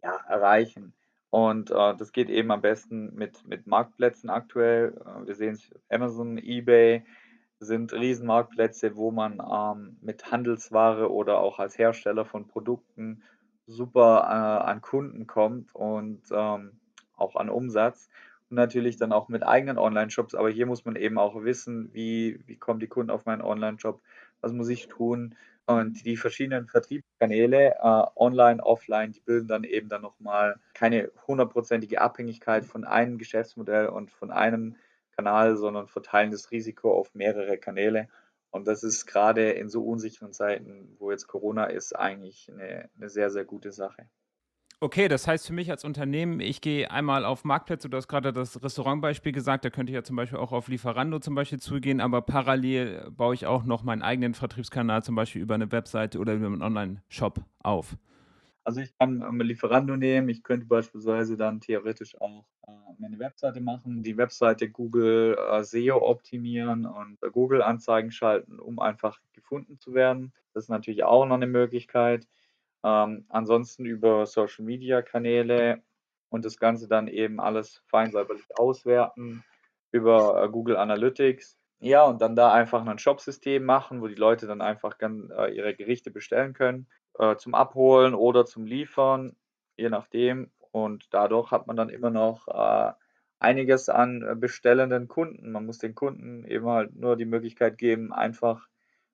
ja, 0.03 0.15
erreichen. 0.27 0.93
Und 1.29 1.71
äh, 1.71 1.95
das 1.95 2.11
geht 2.11 2.29
eben 2.29 2.51
am 2.51 2.61
besten 2.61 3.13
mit, 3.15 3.45
mit 3.47 3.67
Marktplätzen 3.67 4.29
aktuell. 4.29 4.93
Äh, 5.05 5.27
wir 5.27 5.35
sehen 5.35 5.55
es, 5.55 5.69
Amazon, 5.89 6.37
eBay 6.37 7.03
sind 7.59 7.93
Riesenmarktplätze, 7.93 8.95
wo 8.95 9.11
man 9.11 9.41
ähm, 9.41 9.97
mit 10.01 10.31
Handelsware 10.31 11.11
oder 11.11 11.39
auch 11.39 11.59
als 11.59 11.77
Hersteller 11.77 12.25
von 12.25 12.47
Produkten 12.47 13.23
super 13.67 14.23
äh, 14.27 14.69
an 14.69 14.81
Kunden 14.81 15.27
kommt 15.27 15.73
und 15.73 16.21
ähm, 16.31 16.79
auch 17.15 17.35
an 17.35 17.49
Umsatz 17.49 18.09
natürlich 18.49 18.97
dann 18.97 19.11
auch 19.11 19.27
mit 19.27 19.43
eigenen 19.43 19.77
Online-Shops. 19.77 20.35
Aber 20.35 20.49
hier 20.49 20.65
muss 20.65 20.85
man 20.85 20.95
eben 20.95 21.17
auch 21.17 21.43
wissen, 21.43 21.89
wie, 21.93 22.39
wie 22.45 22.57
kommen 22.57 22.79
die 22.79 22.87
Kunden 22.87 23.11
auf 23.11 23.25
meinen 23.25 23.41
Online-Shop, 23.41 24.01
was 24.41 24.53
muss 24.53 24.69
ich 24.69 24.87
tun. 24.87 25.35
Und 25.67 26.05
die 26.05 26.15
verschiedenen 26.15 26.67
Vertriebskanäle, 26.67 27.75
äh, 27.81 28.03
online, 28.15 28.63
offline, 28.63 29.11
die 29.11 29.21
bilden 29.21 29.47
dann 29.47 29.63
eben 29.63 29.89
dann 29.89 30.03
nochmal 30.03 30.59
keine 30.75 31.11
hundertprozentige 31.27 32.01
Abhängigkeit 32.01 32.65
von 32.65 32.83
einem 32.83 33.17
Geschäftsmodell 33.17 33.87
und 33.87 34.11
von 34.11 34.29
einem 34.31 34.75
Kanal, 35.15 35.55
sondern 35.55 35.87
verteilen 35.87 36.31
das 36.31 36.51
Risiko 36.51 36.93
auf 36.93 37.15
mehrere 37.15 37.57
Kanäle. 37.57 38.09
Und 38.51 38.67
das 38.67 38.83
ist 38.83 39.05
gerade 39.05 39.51
in 39.51 39.69
so 39.69 39.83
unsicheren 39.83 40.33
Zeiten, 40.33 40.95
wo 40.99 41.11
jetzt 41.11 41.27
Corona 41.27 41.65
ist, 41.65 41.93
eigentlich 41.93 42.49
eine, 42.51 42.89
eine 42.95 43.09
sehr, 43.09 43.31
sehr 43.31 43.43
gute 43.43 43.71
Sache. 43.71 44.07
Okay, 44.85 45.07
das 45.07 45.27
heißt 45.27 45.47
für 45.47 45.53
mich 45.53 45.71
als 45.71 45.83
Unternehmen, 45.83 46.39
ich 46.39 46.61
gehe 46.61 46.91
einmal 46.91 47.25
auf 47.25 47.43
Marktplätze, 47.43 47.89
du 47.89 47.97
hast 47.97 48.07
gerade 48.07 48.31
das 48.31 48.61
Restaurantbeispiel 48.61 49.31
gesagt, 49.31 49.65
da 49.65 49.71
könnte 49.71 49.91
ich 49.91 49.95
ja 49.95 50.03
zum 50.03 50.15
Beispiel 50.15 50.37
auch 50.37 50.51
auf 50.51 50.67
Lieferando 50.67 51.17
zum 51.17 51.33
Beispiel 51.33 51.59
zugehen, 51.59 51.99
aber 51.99 52.21
parallel 52.21 53.09
baue 53.09 53.33
ich 53.33 53.47
auch 53.47 53.63
noch 53.63 53.81
meinen 53.81 54.03
eigenen 54.03 54.35
Vertriebskanal 54.35 55.01
zum 55.01 55.15
Beispiel 55.15 55.41
über 55.41 55.55
eine 55.55 55.71
Webseite 55.71 56.19
oder 56.19 56.35
über 56.35 56.45
einen 56.45 56.61
Online-Shop 56.61 57.39
auf. 57.63 57.97
Also 58.63 58.79
ich 58.79 58.95
kann 58.99 59.23
ähm, 59.27 59.41
Lieferando 59.41 59.97
nehmen, 59.97 60.29
ich 60.29 60.43
könnte 60.43 60.67
beispielsweise 60.67 61.35
dann 61.35 61.61
theoretisch 61.61 62.21
auch 62.21 62.45
äh, 62.67 62.71
eine 63.03 63.17
Webseite 63.17 63.61
machen, 63.61 64.03
die 64.03 64.17
Webseite 64.17 64.69
Google 64.69 65.35
äh, 65.49 65.63
SEO 65.63 65.97
optimieren 65.97 66.85
und 66.85 67.17
äh, 67.23 67.31
Google-Anzeigen 67.31 68.11
schalten, 68.11 68.59
um 68.59 68.77
einfach 68.77 69.19
gefunden 69.33 69.79
zu 69.79 69.95
werden. 69.95 70.31
Das 70.53 70.65
ist 70.65 70.69
natürlich 70.69 71.03
auch 71.03 71.25
noch 71.25 71.37
eine 71.37 71.47
Möglichkeit. 71.47 72.27
Ähm, 72.85 73.25
ansonsten 73.29 73.83
über 73.83 74.27
Social 74.27 74.63
Media 74.63 75.01
Kanäle 75.01 75.81
und 76.29 76.45
das 76.45 76.59
Ganze 76.59 76.87
dann 76.87 77.07
eben 77.07 77.39
alles 77.39 77.81
fein 77.87 78.11
säuberlich 78.11 78.45
auswerten 78.59 79.43
über 79.91 80.43
äh, 80.43 80.49
Google 80.49 80.77
Analytics. 80.77 81.57
Ja, 81.79 82.03
und 82.03 82.21
dann 82.21 82.35
da 82.35 82.53
einfach 82.53 82.85
ein 82.85 82.99
Shopsystem 82.99 83.65
machen, 83.65 84.01
wo 84.01 84.07
die 84.07 84.13
Leute 84.13 84.45
dann 84.45 84.61
einfach 84.61 84.99
ganz, 84.99 85.31
äh, 85.31 85.55
ihre 85.55 85.73
Gerichte 85.73 86.11
bestellen 86.11 86.53
können, 86.53 86.87
äh, 87.17 87.35
zum 87.37 87.55
Abholen 87.55 88.13
oder 88.13 88.45
zum 88.45 88.65
Liefern, 88.65 89.35
je 89.77 89.89
nachdem. 89.89 90.51
Und 90.71 91.07
dadurch 91.09 91.49
hat 91.51 91.65
man 91.65 91.75
dann 91.75 91.89
immer 91.89 92.11
noch 92.11 92.47
äh, 92.47 92.93
einiges 93.39 93.89
an 93.89 94.21
äh, 94.21 94.35
bestellenden 94.35 95.07
Kunden. 95.07 95.51
Man 95.51 95.65
muss 95.65 95.79
den 95.79 95.95
Kunden 95.95 96.45
eben 96.45 96.67
halt 96.67 96.95
nur 96.95 97.15
die 97.15 97.25
Möglichkeit 97.25 97.79
geben, 97.79 98.13
einfach 98.13 98.67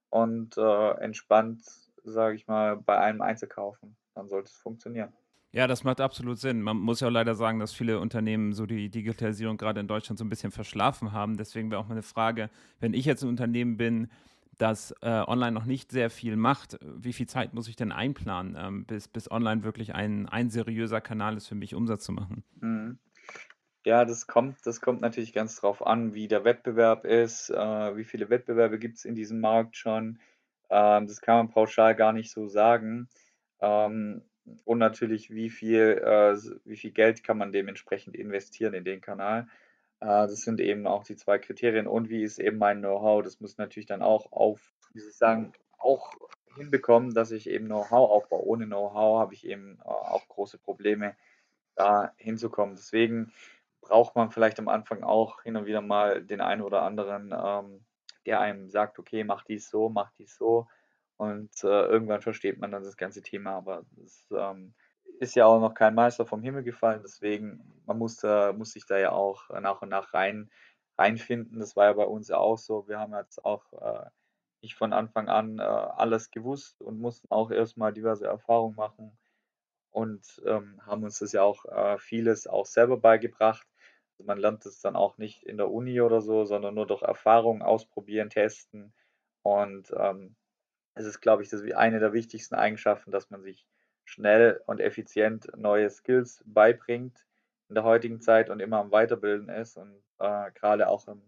und 0.09 0.57
äh, 0.57 0.91
entspannt, 0.99 1.63
sage 2.03 2.36
ich 2.36 2.48
mal, 2.48 2.77
bei 2.77 2.98
einem 2.98 3.22
einzukaufen. 3.22 3.96
Dann 4.15 4.27
sollte 4.27 4.50
es 4.50 4.58
funktionieren. 4.58 5.13
Ja, 5.53 5.67
das 5.67 5.84
macht 5.84 6.00
absolut 6.00 6.39
Sinn. 6.39 6.62
Man 6.62 6.77
muss 6.77 7.01
ja 7.01 7.08
auch 7.08 7.12
leider 7.12 7.36
sagen, 7.36 7.60
dass 7.60 7.74
viele 7.74 8.00
Unternehmen 8.00 8.53
so 8.53 8.65
die 8.65 8.89
Digitalisierung 8.89 9.58
gerade 9.58 9.81
in 9.81 9.88
Deutschland 9.88 10.17
so 10.17 10.24
ein 10.24 10.29
bisschen 10.29 10.51
verschlafen 10.51 11.12
haben. 11.12 11.36
Deswegen 11.36 11.70
wäre 11.72 11.81
auch 11.81 11.88
meine 11.88 12.03
Frage, 12.03 12.50
wenn 12.79 12.93
ich 12.93 13.05
jetzt 13.05 13.22
ein 13.24 13.29
Unternehmen 13.29 13.75
bin, 13.75 14.10
das 14.58 14.93
äh, 15.01 15.24
online 15.27 15.51
noch 15.51 15.65
nicht 15.65 15.91
sehr 15.91 16.10
viel 16.10 16.36
macht, 16.38 16.77
wie 16.81 17.13
viel 17.13 17.27
Zeit 17.27 17.53
muss 17.53 17.67
ich 17.67 17.75
denn 17.75 17.91
einplanen, 17.91 18.55
ähm, 18.58 18.86
bis, 18.86 19.08
bis 19.08 19.29
online 19.29 19.63
wirklich 19.63 19.96
ein, 19.96 20.29
ein 20.29 20.50
seriöser 20.50 21.01
Kanal 21.01 21.36
ist 21.36 21.48
für 21.48 21.55
mich, 21.55 21.75
Umsatz 21.75 22.05
zu 22.05 22.12
machen? 22.12 22.43
Mhm. 22.60 23.00
Ja, 23.84 24.05
das 24.05 24.27
kommt, 24.27 24.58
das 24.65 24.79
kommt 24.79 25.01
natürlich 25.01 25.34
ganz 25.34 25.55
drauf 25.55 25.86
an, 25.86 26.13
wie 26.13 26.27
der 26.27 26.43
Wettbewerb 26.43 27.03
ist, 27.03 27.50
äh, 27.50 27.98
wie 27.98 28.03
viele 28.03 28.29
Wettbewerbe 28.29 28.77
gibt 28.77 28.98
es 28.98 29.05
in 29.05 29.15
diesem 29.15 29.39
Markt 29.39 29.75
schon. 29.75 30.20
Ähm, 30.71 31.07
das 31.07 31.21
kann 31.21 31.35
man 31.37 31.49
pauschal 31.49 31.95
gar 31.95 32.13
nicht 32.13 32.31
so 32.31 32.47
sagen. 32.47 33.09
Ähm, 33.59 34.23
und 34.65 34.79
natürlich, 34.79 35.29
wie 35.29 35.49
viel, 35.49 36.01
äh, 36.03 36.35
wie 36.65 36.77
viel 36.77 36.91
Geld 36.91 37.23
kann 37.23 37.37
man 37.37 37.51
dementsprechend 37.51 38.15
investieren 38.15 38.73
in 38.73 38.85
den 38.85 39.01
Kanal. 39.01 39.47
Äh, 39.99 40.05
das 40.05 40.41
sind 40.41 40.59
eben 40.59 40.87
auch 40.87 41.03
die 41.03 41.15
zwei 41.15 41.37
Kriterien. 41.37 41.87
Und 41.87 42.09
wie 42.09 42.23
ist 42.23 42.39
eben 42.39 42.57
mein 42.57 42.79
Know-how? 42.79 43.21
Das 43.23 43.39
muss 43.39 43.57
natürlich 43.57 43.85
dann 43.85 44.01
auch 44.01 44.31
auf, 44.31 44.73
wie 44.93 44.99
soll 44.99 45.09
ich 45.09 45.17
sagen, 45.17 45.53
auch 45.77 46.13
hinbekommen, 46.55 47.13
dass 47.13 47.31
ich 47.31 47.49
eben 47.49 47.65
Know-how 47.65 48.09
aufbaue. 48.09 48.45
Ohne 48.45 48.65
Know-how 48.65 49.19
habe 49.19 49.33
ich 49.33 49.45
eben 49.45 49.77
äh, 49.83 49.87
auch 49.87 50.27
große 50.27 50.57
Probleme, 50.57 51.15
da 51.75 52.13
hinzukommen. 52.17 52.75
Deswegen 52.75 53.31
braucht 53.81 54.15
man 54.15 54.31
vielleicht 54.31 54.59
am 54.59 54.67
Anfang 54.67 55.03
auch 55.03 55.43
hin 55.43 55.55
und 55.55 55.65
wieder 55.65 55.81
mal 55.81 56.21
den 56.21 56.41
einen 56.41 56.61
oder 56.61 56.83
anderen, 56.83 57.33
ähm, 57.35 57.85
der 58.25 58.39
einem 58.39 58.69
sagt, 58.69 58.99
okay, 58.99 59.23
mach 59.23 59.43
dies 59.43 59.69
so, 59.69 59.89
mach 59.89 60.11
dies 60.13 60.35
so. 60.35 60.67
Und 61.17 61.51
äh, 61.63 61.85
irgendwann 61.85 62.21
versteht 62.21 62.59
man 62.59 62.71
dann 62.71 62.83
das 62.83 62.97
ganze 62.97 63.21
Thema, 63.21 63.51
aber 63.51 63.85
es 64.03 64.27
ähm, 64.31 64.73
ist 65.19 65.35
ja 65.35 65.45
auch 65.45 65.59
noch 65.59 65.75
kein 65.75 65.93
Meister 65.93 66.25
vom 66.25 66.41
Himmel 66.41 66.63
gefallen, 66.63 67.01
deswegen 67.03 67.61
man 67.85 67.97
muss, 67.97 68.23
äh, 68.23 68.53
muss 68.53 68.71
sich 68.71 68.85
da 68.85 68.97
ja 68.97 69.11
auch 69.11 69.49
nach 69.49 69.81
und 69.81 69.89
nach 69.89 70.13
rein, 70.13 70.49
reinfinden. 70.97 71.59
Das 71.59 71.75
war 71.75 71.85
ja 71.85 71.93
bei 71.93 72.05
uns 72.05 72.27
ja 72.29 72.37
auch 72.37 72.57
so. 72.57 72.87
Wir 72.87 72.99
haben 72.99 73.13
jetzt 73.13 73.43
auch 73.45 73.71
äh, 73.73 74.09
nicht 74.61 74.75
von 74.75 74.93
Anfang 74.93 75.29
an 75.29 75.59
äh, 75.59 75.61
alles 75.63 76.31
gewusst 76.31 76.81
und 76.81 76.99
mussten 76.99 77.27
auch 77.29 77.51
erstmal 77.51 77.93
diverse 77.93 78.25
Erfahrungen 78.25 78.75
machen 78.75 79.17
und 79.91 80.41
ähm, 80.45 80.79
haben 80.85 81.03
uns 81.03 81.19
das 81.19 81.33
ja 81.33 81.43
auch 81.43 81.65
äh, 81.65 81.97
vieles 81.97 82.47
auch 82.47 82.65
selber 82.65 82.97
beigebracht. 82.97 83.67
Also 84.21 84.27
man 84.27 84.37
lernt 84.37 84.67
es 84.67 84.81
dann 84.81 84.95
auch 84.95 85.17
nicht 85.17 85.41
in 85.43 85.57
der 85.57 85.71
Uni 85.71 85.99
oder 85.99 86.21
so, 86.21 86.45
sondern 86.45 86.75
nur 86.75 86.85
durch 86.85 87.01
Erfahrungen 87.01 87.63
ausprobieren, 87.63 88.29
testen. 88.29 88.93
Und 89.41 89.91
ähm, 89.97 90.35
es 90.93 91.05
ist, 91.05 91.21
glaube 91.21 91.41
ich, 91.41 91.49
das 91.49 91.63
wie 91.63 91.73
eine 91.73 91.99
der 91.99 92.13
wichtigsten 92.13 92.53
Eigenschaften, 92.53 93.09
dass 93.09 93.31
man 93.31 93.41
sich 93.41 93.65
schnell 94.05 94.61
und 94.67 94.79
effizient 94.79 95.47
neue 95.57 95.89
Skills 95.89 96.43
beibringt 96.45 97.25
in 97.67 97.73
der 97.73 97.83
heutigen 97.83 98.21
Zeit 98.21 98.51
und 98.51 98.59
immer 98.59 98.77
am 98.77 98.91
Weiterbilden 98.91 99.49
ist 99.49 99.75
und 99.75 99.95
äh, 100.19 100.51
gerade 100.51 100.87
auch 100.87 101.07
im, 101.07 101.23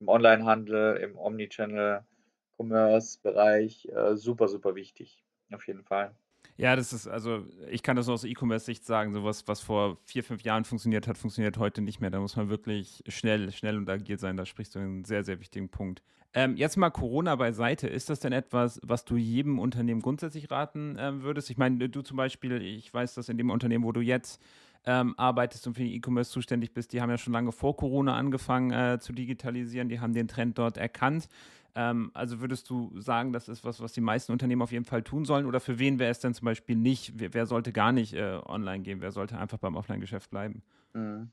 im 0.00 0.08
Onlinehandel, 0.08 0.98
im 0.98 1.16
Omnichannel-Commerce-Bereich 1.16 3.88
äh, 3.88 4.14
super, 4.16 4.48
super 4.48 4.74
wichtig. 4.74 5.24
Auf 5.50 5.66
jeden 5.66 5.84
Fall. 5.84 6.14
Ja, 6.58 6.74
das 6.74 6.92
ist, 6.92 7.06
also 7.06 7.44
ich 7.70 7.82
kann 7.82 7.96
das 7.96 8.08
aus 8.08 8.24
E-Commerce-Sicht 8.24 8.84
sagen, 8.84 9.12
sowas, 9.12 9.46
was 9.46 9.60
vor 9.60 9.98
vier, 10.04 10.24
fünf 10.24 10.42
Jahren 10.42 10.64
funktioniert 10.64 11.06
hat, 11.06 11.18
funktioniert 11.18 11.58
heute 11.58 11.82
nicht 11.82 12.00
mehr. 12.00 12.10
Da 12.10 12.18
muss 12.18 12.36
man 12.36 12.48
wirklich 12.48 13.04
schnell, 13.08 13.52
schnell 13.52 13.76
und 13.76 13.88
agil 13.90 14.18
sein. 14.18 14.36
Da 14.36 14.46
sprichst 14.46 14.74
du 14.74 14.78
einen 14.78 15.04
sehr, 15.04 15.22
sehr 15.22 15.38
wichtigen 15.38 15.68
Punkt. 15.68 16.02
Ähm, 16.32 16.56
jetzt 16.56 16.76
mal 16.76 16.90
Corona 16.90 17.36
beiseite. 17.36 17.88
Ist 17.88 18.10
das 18.10 18.20
denn 18.20 18.32
etwas, 18.32 18.80
was 18.82 19.04
du 19.04 19.16
jedem 19.16 19.58
Unternehmen 19.58 20.00
grundsätzlich 20.00 20.50
raten 20.50 20.96
äh, 20.98 21.22
würdest? 21.22 21.50
Ich 21.50 21.58
meine, 21.58 21.88
du 21.88 22.02
zum 22.02 22.16
Beispiel, 22.16 22.60
ich 22.62 22.92
weiß, 22.92 23.14
dass 23.14 23.28
in 23.28 23.38
dem 23.38 23.50
Unternehmen, 23.50 23.84
wo 23.84 23.92
du 23.92 24.00
jetzt 24.00 24.42
ähm, 24.84 25.14
arbeitest 25.18 25.66
und 25.66 25.74
für 25.74 25.82
E-Commerce 25.82 26.30
zuständig 26.30 26.72
bist, 26.72 26.92
die 26.92 27.00
haben 27.00 27.10
ja 27.10 27.18
schon 27.18 27.32
lange 27.32 27.52
vor 27.52 27.76
Corona 27.76 28.16
angefangen 28.16 28.70
äh, 28.70 28.98
zu 28.98 29.12
digitalisieren. 29.12 29.88
Die 29.88 30.00
haben 30.00 30.14
den 30.14 30.28
Trend 30.28 30.58
dort 30.58 30.78
erkannt. 30.78 31.28
Ähm, 31.76 32.10
also 32.14 32.40
würdest 32.40 32.70
du 32.70 32.98
sagen, 33.00 33.32
das 33.32 33.48
ist 33.48 33.64
was, 33.64 33.80
was 33.80 33.92
die 33.92 34.00
meisten 34.00 34.32
Unternehmen 34.32 34.62
auf 34.62 34.72
jeden 34.72 34.86
Fall 34.86 35.02
tun 35.02 35.24
sollen? 35.26 35.46
Oder 35.46 35.60
für 35.60 35.78
wen 35.78 35.98
wäre 35.98 36.10
es 36.10 36.20
denn 36.20 36.34
zum 36.34 36.46
Beispiel 36.46 36.74
nicht? 36.76 37.12
Wer, 37.16 37.34
wer 37.34 37.46
sollte 37.46 37.72
gar 37.72 37.92
nicht 37.92 38.14
äh, 38.14 38.40
online 38.46 38.82
gehen? 38.82 39.00
Wer 39.02 39.12
sollte 39.12 39.38
einfach 39.38 39.58
beim 39.58 39.76
Offline-Geschäft 39.76 40.30
bleiben? 40.30 40.62
Mhm. 40.94 41.32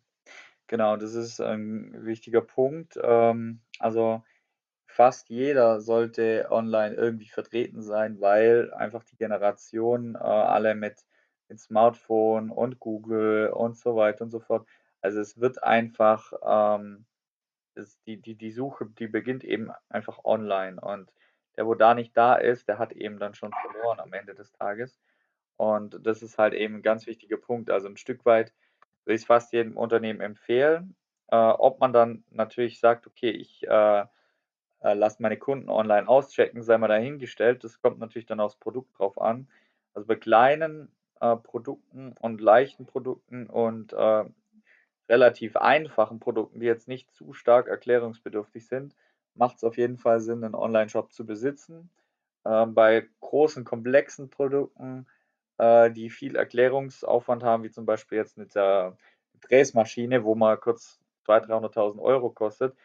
Genau, 0.68 0.98
das 0.98 1.16
ist 1.16 1.42
ein 1.42 2.06
wichtiger 2.06 2.42
Punkt. 2.42 3.00
Ähm, 3.04 3.62
also 3.80 4.24
fast 4.88 5.30
jeder 5.30 5.82
sollte 5.82 6.48
online 6.52 6.96
irgendwie 6.96 7.30
vertreten 7.30 7.82
sein, 7.84 8.22
weil 8.22 8.74
einfach 8.74 9.04
die 9.06 9.18
Generation 9.18 10.16
äh, 10.16 10.20
alle 10.20 10.76
mit, 10.76 11.06
mit 11.50 11.60
Smartphone 11.60 12.52
und 12.52 12.80
Google 12.80 13.50
und 13.50 13.78
so 13.78 13.96
weiter 13.96 14.24
und 14.26 14.32
so 14.32 14.40
fort. 14.40 14.68
Also 15.02 15.20
es 15.22 15.40
wird 15.40 15.64
einfach 15.64 16.34
ähm, 16.46 17.06
ist 17.76 18.00
die, 18.06 18.18
die, 18.18 18.36
die 18.36 18.52
Suche, 18.52 18.86
die 18.86 19.08
beginnt 19.08 19.44
eben 19.44 19.72
einfach 19.90 20.20
online. 20.24 20.80
Und 20.80 21.12
der, 21.56 21.66
wo 21.66 21.76
da 21.76 21.94
nicht 21.94 22.16
da 22.18 22.36
ist, 22.36 22.68
der 22.68 22.80
hat 22.80 22.94
eben 22.94 23.20
dann 23.20 23.36
schon 23.36 23.54
verloren 23.54 24.00
am 24.00 24.14
Ende 24.14 24.36
des 24.36 24.52
Tages. 24.54 25.00
Und 25.58 26.00
das 26.06 26.24
ist 26.24 26.38
halt 26.38 26.54
eben 26.54 26.76
ein 26.76 26.82
ganz 26.82 27.06
wichtiger 27.06 27.38
Punkt. 27.38 27.70
Also 27.70 27.88
ein 27.88 27.98
Stück 27.98 28.26
weit 28.26 28.54
würde 29.06 29.16
ich 29.16 29.22
es 29.22 29.28
fast 29.28 29.54
jedem 29.54 29.78
Unternehmen 29.78 30.22
empfehlen. 30.22 30.96
Äh, 31.28 31.36
ob 31.36 31.80
man 31.80 31.94
dann 31.94 32.24
natürlich 32.32 32.80
sagt, 32.80 33.08
okay, 33.08 33.32
ich 33.32 33.68
äh, 33.68 34.06
äh, 34.84 34.94
lasse 34.94 35.22
meine 35.22 35.38
Kunden 35.38 35.70
online 35.70 36.08
auschecken, 36.08 36.62
sei 36.62 36.78
mal 36.78 36.88
dahingestellt. 36.88 37.64
Das 37.64 37.82
kommt 37.82 38.00
natürlich 38.00 38.26
dann 38.26 38.40
aufs 38.40 38.58
Produkt 38.58 38.98
drauf 39.00 39.20
an. 39.20 39.48
Also 39.94 40.08
bei 40.08 40.16
kleinen 40.16 40.92
äh, 41.22 41.36
Produkten 41.38 42.14
und 42.20 42.42
leichten 42.42 42.86
Produkten 42.86 43.48
und 43.48 43.94
äh, 43.94 44.26
relativ 45.10 45.58
einfachen 45.58 46.20
Produkten, 46.20 46.60
die 46.60 46.66
jetzt 46.66 46.88
nicht 46.88 47.12
zu 47.14 47.34
stark 47.34 47.68
erklärungsbedürftig 47.68 48.68
sind, 48.68 48.96
macht 49.36 49.58
es 49.58 49.64
auf 49.64 49.78
jeden 49.78 49.98
Fall 49.98 50.20
Sinn, 50.20 50.44
einen 50.44 50.56
Online-Shop 50.56 51.12
zu 51.12 51.26
besitzen. 51.26 51.90
Ähm, 52.46 52.74
bei 52.74 53.08
großen, 53.22 53.64
komplexen 53.64 54.30
Produkten, 54.30 55.08
äh, 55.58 55.92
die 55.92 56.10
viel 56.10 56.36
Erklärungsaufwand 56.36 57.44
haben, 57.44 57.64
wie 57.64 57.72
zum 57.72 57.86
Beispiel 57.86 58.18
jetzt 58.18 58.38
mit 58.38 58.56
der 58.56 58.98
Fräsmaschine, 59.40 60.24
wo 60.24 60.36
mal 60.36 60.58
kurz 60.58 61.00
200.000, 61.26 61.74
300.000 61.74 62.02
Euro 62.02 62.30
kostet, 62.30 62.76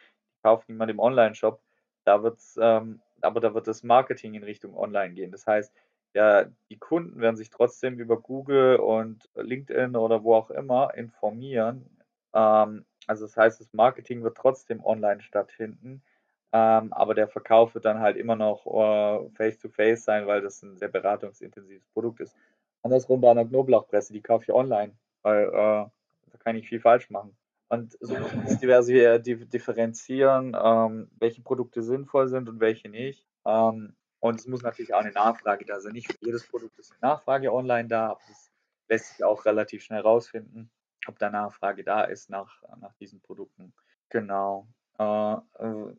kauft 0.43 0.69
niemand 0.69 0.91
im 0.91 0.99
Online-Shop. 0.99 1.61
Da 2.05 2.23
wird's, 2.23 2.57
ähm, 2.61 3.01
aber 3.21 3.39
da 3.41 3.53
wird 3.53 3.67
das 3.67 3.83
Marketing 3.83 4.33
in 4.33 4.43
Richtung 4.43 4.75
Online 4.75 5.13
gehen. 5.13 5.31
Das 5.31 5.45
heißt, 5.45 5.73
ja, 6.13 6.45
die 6.69 6.77
Kunden 6.77 7.19
werden 7.19 7.35
sich 7.35 7.49
trotzdem 7.49 7.99
über 7.99 8.19
Google 8.19 8.77
und 8.77 9.29
LinkedIn 9.35 9.95
oder 9.95 10.23
wo 10.23 10.35
auch 10.35 10.49
immer 10.49 10.93
informieren, 10.95 11.85
ähm, 12.33 12.85
also 13.07 13.25
das 13.25 13.35
heißt, 13.35 13.59
das 13.59 13.73
Marketing 13.73 14.23
wird 14.23 14.37
trotzdem 14.37 14.83
online 14.83 15.21
stattfinden, 15.21 16.03
ähm, 16.51 16.93
aber 16.93 17.15
der 17.15 17.27
Verkauf 17.27 17.73
wird 17.73 17.85
dann 17.85 17.99
halt 17.99 18.17
immer 18.17 18.35
noch 18.35 18.65
äh, 18.65 19.29
face-to-face 19.35 20.03
sein, 20.03 20.27
weil 20.27 20.41
das 20.41 20.61
ein 20.61 20.77
sehr 20.77 20.89
beratungsintensives 20.89 21.87
Produkt 21.93 22.19
ist. 22.19 22.35
Andersrum 22.83 23.21
bei 23.21 23.31
einer 23.31 23.45
Knoblauchpresse, 23.45 24.13
die 24.13 24.21
kaufe 24.21 24.45
ich 24.45 24.53
online, 24.53 24.93
weil 25.21 25.45
äh, 25.45 25.51
da 25.51 26.37
kann 26.39 26.55
ich 26.55 26.69
viel 26.69 26.79
falsch 26.79 27.09
machen. 27.09 27.35
Und 27.69 27.97
so 27.99 28.15
muss 28.15 28.33
man 28.33 28.59
diverse 28.59 29.19
differenzieren, 29.19 30.57
ähm, 30.59 31.11
welche 31.19 31.41
Produkte 31.41 31.83
sinnvoll 31.83 32.27
sind 32.27 32.49
und 32.49 32.59
welche 32.59 32.89
nicht. 32.89 33.27
Ähm, 33.45 33.95
und 34.19 34.39
es 34.39 34.47
muss 34.47 34.63
natürlich 34.63 34.93
auch 34.93 35.01
eine 35.01 35.11
Nachfrage 35.11 35.65
da 35.65 35.79
sein. 35.79 35.93
Nicht 35.93 36.11
für 36.11 36.17
jedes 36.21 36.47
Produkt 36.47 36.79
ist 36.79 36.91
eine 36.91 37.13
Nachfrage 37.13 37.53
online 37.53 37.87
da, 37.87 38.07
aber 38.09 38.21
das 38.27 38.51
lässt 38.87 39.15
sich 39.15 39.23
auch 39.23 39.45
relativ 39.45 39.83
schnell 39.83 40.01
rausfinden 40.01 40.71
ob 41.09 41.19
da 41.19 41.29
Nachfrage 41.29 41.83
da 41.83 42.03
ist 42.03 42.29
nach, 42.29 42.63
nach 42.79 42.93
diesen 42.95 43.21
Produkten. 43.21 43.73
Genau. 44.09 44.67
Äh, 44.97 45.33
äh, 45.33 45.95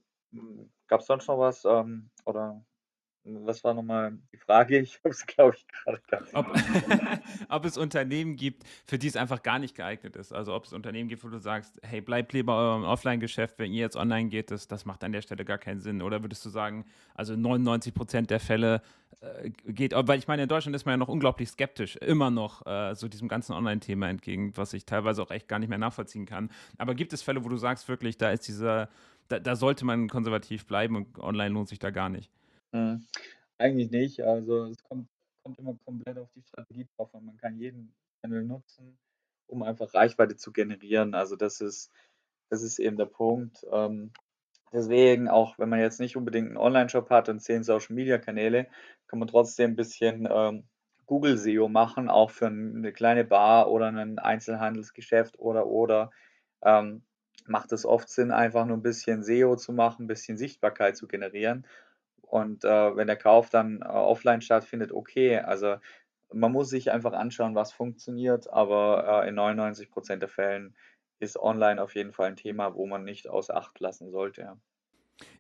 Gab 0.86 1.00
es 1.00 1.06
sonst 1.06 1.28
noch 1.28 1.38
was? 1.38 1.64
Ähm, 1.64 2.10
oder? 2.24 2.64
Was 3.24 3.62
war 3.64 3.74
nochmal 3.74 4.18
die 4.32 4.38
Frage? 4.38 4.78
Ich 4.90 4.98
habe 4.98 5.10
es, 5.10 5.26
glaube 5.26 5.56
ich, 5.56 5.66
gerade 5.68 6.00
gar 6.08 6.20
nicht. 6.22 6.34
Ob, 6.34 6.46
ob, 7.48 7.64
es 7.64 7.76
Unternehmen 7.76 8.36
gibt, 8.36 8.64
für 8.86 8.98
die 8.98 9.06
es 9.06 9.16
einfach 9.16 9.42
gar 9.42 9.58
nicht 9.58 9.74
geeignet 9.74 10.16
ist. 10.16 10.32
Also 10.32 10.54
ob 10.54 10.64
es 10.64 10.72
Unternehmen 10.72 11.08
gibt, 11.08 11.22
wo 11.24 11.28
du 11.28 11.38
sagst, 11.38 11.78
hey, 11.82 12.00
bleibt 12.00 12.32
lieber 12.32 12.56
eurem 12.56 12.84
Offline-Geschäft, 12.84 13.58
wenn 13.58 13.72
ihr 13.72 13.80
jetzt 13.80 13.96
online 13.96 14.28
geht, 14.28 14.50
das, 14.50 14.68
das 14.68 14.84
macht 14.84 15.04
an 15.04 15.12
der 15.12 15.22
Stelle 15.22 15.44
gar 15.44 15.58
keinen 15.58 15.80
Sinn. 15.80 16.02
Oder 16.02 16.22
würdest 16.22 16.44
du 16.44 16.50
sagen, 16.50 16.86
also 17.14 17.36
99 17.36 17.94
Prozent 17.94 18.30
der 18.30 18.40
Fälle 18.40 18.82
äh, 19.20 19.50
geht, 19.66 19.92
weil 19.94 20.18
ich 20.18 20.28
meine, 20.28 20.44
in 20.44 20.48
Deutschland 20.48 20.74
ist 20.74 20.86
man 20.86 20.94
ja 20.94 20.96
noch 20.96 21.08
unglaublich 21.08 21.50
skeptisch, 21.50 21.96
immer 21.96 22.30
noch 22.30 22.66
äh, 22.66 22.94
so 22.94 23.06
diesem 23.06 23.28
ganzen 23.28 23.52
Online-Thema 23.52 24.08
entgegen, 24.08 24.56
was 24.56 24.72
ich 24.72 24.86
teilweise 24.86 25.22
auch 25.22 25.30
echt 25.30 25.46
gar 25.46 25.58
nicht 25.58 25.68
mehr 25.68 25.78
nachvollziehen 25.78 26.24
kann. 26.26 26.50
Aber 26.78 26.94
gibt 26.94 27.12
es 27.12 27.22
Fälle, 27.22 27.44
wo 27.44 27.48
du 27.48 27.58
sagst 27.58 27.88
wirklich, 27.88 28.16
da 28.16 28.30
ist 28.30 28.48
dieser, 28.48 28.88
da, 29.28 29.38
da 29.38 29.56
sollte 29.56 29.84
man 29.84 30.08
konservativ 30.08 30.64
bleiben 30.66 30.96
und 30.96 31.18
online 31.18 31.50
lohnt 31.50 31.68
sich 31.68 31.78
da 31.78 31.90
gar 31.90 32.08
nicht? 32.08 32.30
Hm, 32.72 33.06
eigentlich 33.58 33.90
nicht. 33.90 34.20
Also, 34.22 34.64
es 34.66 34.82
kommt 34.84 35.08
kommt 35.42 35.58
immer 35.58 35.74
komplett 35.86 36.18
auf 36.18 36.30
die 36.34 36.42
Strategie 36.42 36.86
drauf 36.96 37.14
an. 37.14 37.24
Man 37.24 37.38
kann 37.38 37.56
jeden 37.58 37.94
Channel 38.20 38.44
nutzen, 38.44 38.98
um 39.46 39.62
einfach 39.62 39.94
Reichweite 39.94 40.36
zu 40.36 40.52
generieren. 40.52 41.14
Also, 41.14 41.36
das 41.36 41.60
ist 41.60 41.90
das 42.50 42.62
ist 42.62 42.78
eben 42.78 42.96
der 42.96 43.06
Punkt. 43.06 43.64
Ähm, 43.72 44.12
deswegen, 44.72 45.28
auch 45.28 45.58
wenn 45.58 45.68
man 45.70 45.80
jetzt 45.80 46.00
nicht 46.00 46.16
unbedingt 46.16 46.48
einen 46.48 46.56
Onlineshop 46.58 47.10
hat 47.10 47.28
und 47.28 47.40
zehn 47.40 47.64
Social-Media-Kanäle, 47.64 48.68
kann 49.08 49.18
man 49.20 49.28
trotzdem 49.28 49.72
ein 49.72 49.76
bisschen, 49.76 50.28
ähm, 50.30 50.64
Google-SEO 51.06 51.68
machen, 51.68 52.08
auch 52.10 52.30
für 52.30 52.46
eine 52.48 52.92
kleine 52.92 53.24
Bar 53.24 53.70
oder 53.70 53.88
ein 53.88 54.18
Einzelhandelsgeschäft 54.20 55.38
oder, 55.40 55.66
oder. 55.66 56.10
Ähm, 56.62 57.02
macht 57.46 57.72
es 57.72 57.86
oft 57.86 58.08
Sinn, 58.08 58.30
einfach 58.32 58.66
nur 58.66 58.76
ein 58.76 58.82
bisschen 58.82 59.22
SEO 59.24 59.56
zu 59.56 59.72
machen, 59.72 60.04
ein 60.04 60.08
bisschen 60.08 60.38
Sichtbarkeit 60.38 60.96
zu 60.96 61.08
generieren. 61.08 61.66
Und 62.30 62.64
äh, 62.64 62.96
wenn 62.96 63.08
der 63.08 63.16
Kauf 63.16 63.50
dann 63.50 63.82
äh, 63.82 63.87
offline 63.87 64.40
stattfindet, 64.40 64.92
okay. 64.92 65.38
Also 65.38 65.76
man 66.32 66.52
muss 66.52 66.70
sich 66.70 66.92
einfach 66.92 67.12
anschauen, 67.12 67.56
was 67.56 67.72
funktioniert, 67.72 68.49
aber 68.49 69.25
äh, 69.25 69.28
in 69.28 69.34
99 69.34 69.90
Prozent 69.90 70.22
der 70.22 70.28
Fällen 70.28 70.76
ist 71.18 71.37
online 71.37 71.82
auf 71.82 71.96
jeden 71.96 72.12
Fall 72.12 72.28
ein 72.28 72.37
Thema, 72.37 72.75
wo 72.76 72.87
man 72.87 73.04
nicht 73.04 73.28
außer 73.28 73.56
Acht 73.56 73.80
lassen 73.80 74.12
sollte. 74.12 74.42
Ja, 74.42 74.56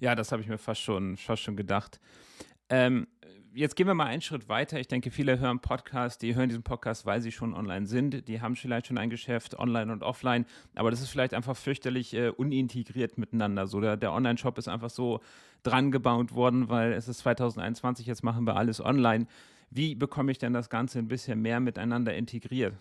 ja 0.00 0.14
das 0.16 0.32
habe 0.32 0.42
ich 0.42 0.48
mir 0.48 0.58
fast 0.58 0.80
schon, 0.80 1.16
fast 1.16 1.42
schon 1.42 1.56
gedacht. 1.56 2.00
Ähm, 2.68 3.06
jetzt 3.54 3.76
gehen 3.76 3.86
wir 3.86 3.94
mal 3.94 4.06
einen 4.06 4.22
Schritt 4.22 4.48
weiter. 4.48 4.78
Ich 4.78 4.88
denke, 4.88 5.10
viele 5.10 5.38
hören 5.38 5.60
Podcast, 5.60 6.22
die 6.22 6.34
hören 6.34 6.48
diesen 6.48 6.62
Podcast, 6.62 7.06
weil 7.06 7.20
sie 7.20 7.32
schon 7.32 7.54
online 7.54 7.86
sind. 7.86 8.28
Die 8.28 8.40
haben 8.40 8.56
vielleicht 8.56 8.86
schon 8.86 8.98
ein 8.98 9.10
Geschäft, 9.10 9.58
online 9.58 9.92
und 9.92 10.02
offline. 10.02 10.46
Aber 10.74 10.90
das 10.90 11.00
ist 11.00 11.10
vielleicht 11.10 11.34
einfach 11.34 11.56
fürchterlich 11.56 12.14
äh, 12.14 12.28
unintegriert 12.28 13.18
miteinander. 13.18 13.66
So 13.66 13.80
der, 13.80 13.96
der 13.96 14.12
Online-Shop 14.12 14.58
ist 14.58 14.68
einfach 14.68 14.90
so 14.90 15.20
dran 15.62 15.90
gebaut 15.90 16.34
worden, 16.34 16.68
weil 16.68 16.92
es 16.92 17.08
ist 17.08 17.18
2021, 17.18 18.06
jetzt 18.06 18.22
machen 18.22 18.46
wir 18.46 18.56
alles 18.56 18.80
online. 18.84 19.26
Wie 19.70 19.94
bekomme 19.94 20.32
ich 20.32 20.38
denn 20.38 20.52
das 20.52 20.70
Ganze 20.70 20.98
ein 20.98 21.08
bisschen 21.08 21.40
mehr 21.40 21.60
miteinander 21.60 22.14
integriert? 22.14 22.74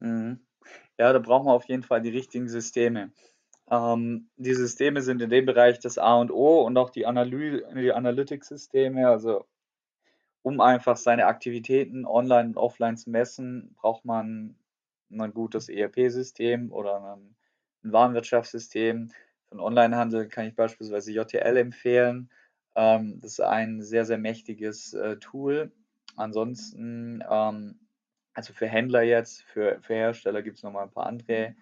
Mhm. 0.00 0.40
Ja, 0.98 1.12
da 1.12 1.18
brauchen 1.18 1.46
wir 1.46 1.52
auf 1.52 1.68
jeden 1.68 1.82
Fall 1.82 2.00
die 2.02 2.10
richtigen 2.10 2.48
Systeme. 2.48 3.12
Ähm, 3.70 4.28
die 4.36 4.54
Systeme 4.54 5.02
sind 5.02 5.20
in 5.22 5.30
dem 5.30 5.46
Bereich 5.46 5.78
das 5.78 5.98
A 5.98 6.16
und 6.16 6.30
O 6.30 6.62
und 6.62 6.76
auch 6.76 6.90
die, 6.90 7.06
Analy 7.06 7.62
die 7.74 7.92
Analytics-Systeme, 7.92 9.08
also 9.08 9.44
um 10.46 10.60
einfach 10.60 10.96
seine 10.96 11.26
Aktivitäten 11.26 12.06
online 12.06 12.50
und 12.50 12.56
offline 12.56 12.96
zu 12.96 13.10
messen, 13.10 13.74
braucht 13.74 14.04
man 14.04 14.54
ein 15.10 15.34
gutes 15.34 15.68
ERP-System 15.68 16.70
oder 16.70 17.16
ein, 17.16 17.34
Warenwirtschaftssystem. 17.82 19.08
Für 19.08 19.56
den 19.56 19.58
Onlinehandel 19.58 20.28
kann 20.28 20.46
ich 20.46 20.54
beispielsweise 20.54 21.10
JTL 21.10 21.56
empfehlen. 21.56 22.30
Ähm, 22.76 23.18
das 23.20 23.32
ist 23.32 23.40
ein 23.40 23.82
sehr, 23.82 24.04
sehr 24.04 24.18
mächtiges 24.18 24.94
äh, 24.94 25.16
Tool. 25.16 25.72
Ansonsten, 26.14 27.24
ähm, 27.28 27.80
also 28.32 28.52
für 28.52 28.68
Händler 28.68 29.02
jetzt, 29.02 29.42
für, 29.42 29.80
für 29.80 29.94
Hersteller 29.94 30.42
gibt 30.42 30.58
es 30.58 30.62
nochmal 30.62 30.84
ein 30.84 30.92
paar 30.92 31.06
andere 31.06 31.56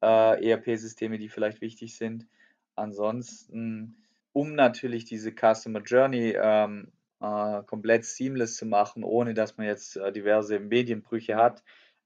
äh, 0.00 0.48
ERP-Systeme, 0.48 1.18
die 1.18 1.28
vielleicht 1.28 1.60
wichtig 1.60 1.96
sind. 1.96 2.28
Ansonsten, 2.76 3.96
um 4.32 4.54
natürlich 4.54 5.06
diese 5.06 5.32
Customer 5.32 5.80
Journey 5.80 6.36
ähm, 6.40 6.92
äh, 7.20 7.62
komplett 7.64 8.04
seamless 8.04 8.56
zu 8.56 8.66
machen, 8.66 9.04
ohne 9.04 9.34
dass 9.34 9.56
man 9.56 9.66
jetzt 9.66 9.96
äh, 9.96 10.12
diverse 10.12 10.60
Medienbrüche 10.60 11.36
hat, 11.36 11.62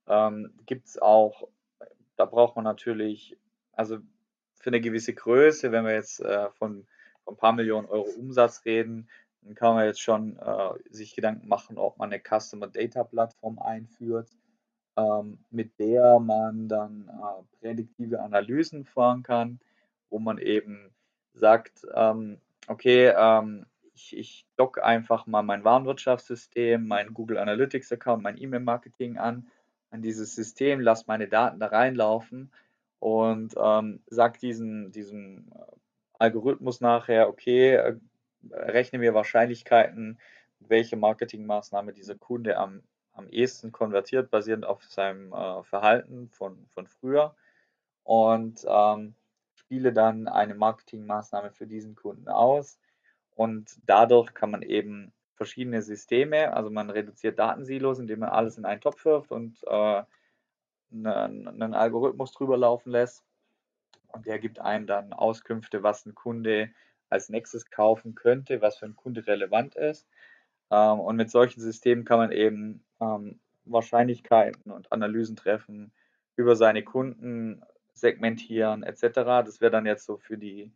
ähm, 0.06 0.52
gibt 0.66 0.88
es 0.88 1.00
auch, 1.00 1.48
da 2.16 2.24
braucht 2.24 2.56
man 2.56 2.64
natürlich, 2.64 3.36
also 3.72 3.98
für 4.54 4.70
eine 4.70 4.80
gewisse 4.80 5.14
Größe, 5.14 5.72
wenn 5.72 5.84
wir 5.84 5.94
jetzt 5.94 6.20
äh, 6.20 6.50
von, 6.50 6.86
von 7.24 7.34
ein 7.34 7.36
paar 7.36 7.52
Millionen 7.52 7.88
Euro 7.88 8.08
Umsatz 8.18 8.64
reden, 8.64 9.08
dann 9.42 9.54
kann 9.54 9.74
man 9.74 9.86
jetzt 9.86 10.00
schon 10.00 10.38
äh, 10.38 10.70
sich 10.90 11.14
Gedanken 11.14 11.48
machen, 11.48 11.78
ob 11.78 11.98
man 11.98 12.12
eine 12.12 12.22
Customer 12.22 12.68
Data 12.68 13.02
Plattform 13.04 13.58
einführt, 13.58 14.30
ähm, 14.96 15.38
mit 15.50 15.78
der 15.78 16.20
man 16.20 16.68
dann 16.68 17.08
äh, 17.08 17.58
prädiktive 17.60 18.20
Analysen 18.20 18.84
fahren 18.84 19.22
kann, 19.22 19.58
wo 20.10 20.18
man 20.18 20.38
eben 20.38 20.92
sagt, 21.34 21.84
ähm, 21.94 22.40
okay, 22.68 23.12
ähm, 23.16 23.66
ich, 23.94 24.16
ich 24.16 24.46
dock 24.56 24.82
einfach 24.82 25.26
mal 25.26 25.42
mein 25.42 25.64
Warenwirtschaftssystem, 25.64 26.86
mein 26.86 27.14
Google 27.14 27.38
Analytics 27.38 27.92
Account, 27.92 28.22
mein 28.22 28.40
E-Mail-Marketing 28.40 29.18
an, 29.18 29.48
an 29.90 30.02
dieses 30.02 30.34
System, 30.34 30.80
lasse 30.80 31.04
meine 31.06 31.28
Daten 31.28 31.60
da 31.60 31.66
reinlaufen 31.66 32.50
und 32.98 33.54
ähm, 33.56 34.00
sage 34.06 34.38
diesen, 34.38 34.92
diesem 34.92 35.50
äh, 35.54 35.76
Algorithmus 36.18 36.80
nachher, 36.80 37.28
okay, 37.28 37.74
äh, 37.74 37.96
rechne 38.50 38.98
mir 38.98 39.14
Wahrscheinlichkeiten, 39.14 40.18
welche 40.60 40.96
Marketingmaßnahme 40.96 41.92
dieser 41.92 42.14
Kunde 42.14 42.56
am, 42.56 42.82
am 43.12 43.28
ehesten 43.28 43.72
konvertiert, 43.72 44.30
basierend 44.30 44.64
auf 44.64 44.84
seinem 44.84 45.32
äh, 45.32 45.62
Verhalten 45.64 46.28
von, 46.30 46.66
von 46.68 46.86
früher 46.86 47.34
und 48.04 48.64
ähm, 48.66 49.14
spiele 49.54 49.92
dann 49.92 50.28
eine 50.28 50.54
Marketingmaßnahme 50.54 51.50
für 51.50 51.66
diesen 51.66 51.94
Kunden 51.94 52.28
aus 52.28 52.78
und 53.34 53.78
dadurch 53.86 54.34
kann 54.34 54.50
man 54.50 54.62
eben 54.62 55.12
verschiedene 55.34 55.82
Systeme, 55.82 56.54
also 56.54 56.70
man 56.70 56.90
reduziert 56.90 57.38
Datensilos, 57.38 57.98
indem 57.98 58.20
man 58.20 58.28
alles 58.28 58.58
in 58.58 58.64
einen 58.64 58.80
Topf 58.80 59.04
wirft 59.04 59.32
und 59.32 59.58
äh, 59.66 60.02
einen, 60.92 61.48
einen 61.48 61.74
Algorithmus 61.74 62.32
drüber 62.32 62.56
laufen 62.56 62.90
lässt. 62.90 63.24
Und 64.08 64.26
der 64.26 64.38
gibt 64.38 64.60
einem 64.60 64.86
dann 64.86 65.12
Auskünfte, 65.12 65.82
was 65.82 66.04
ein 66.06 66.14
Kunde 66.14 66.70
als 67.08 67.28
nächstes 67.28 67.70
kaufen 67.70 68.14
könnte, 68.14 68.60
was 68.60 68.76
für 68.76 68.84
einen 68.84 68.96
Kunde 68.96 69.26
relevant 69.26 69.74
ist. 69.74 70.06
Ähm, 70.70 71.00
und 71.00 71.16
mit 71.16 71.30
solchen 71.30 71.60
Systemen 71.60 72.04
kann 72.04 72.18
man 72.18 72.32
eben 72.32 72.84
ähm, 73.00 73.40
Wahrscheinlichkeiten 73.64 74.70
und 74.70 74.92
Analysen 74.92 75.36
treffen 75.36 75.92
über 76.36 76.56
seine 76.56 76.82
Kunden, 76.82 77.62
segmentieren 77.94 78.82
etc. 78.82 79.00
Das 79.44 79.60
wäre 79.60 79.70
dann 79.70 79.86
jetzt 79.86 80.06
so 80.06 80.16
für 80.16 80.38
die 80.38 80.72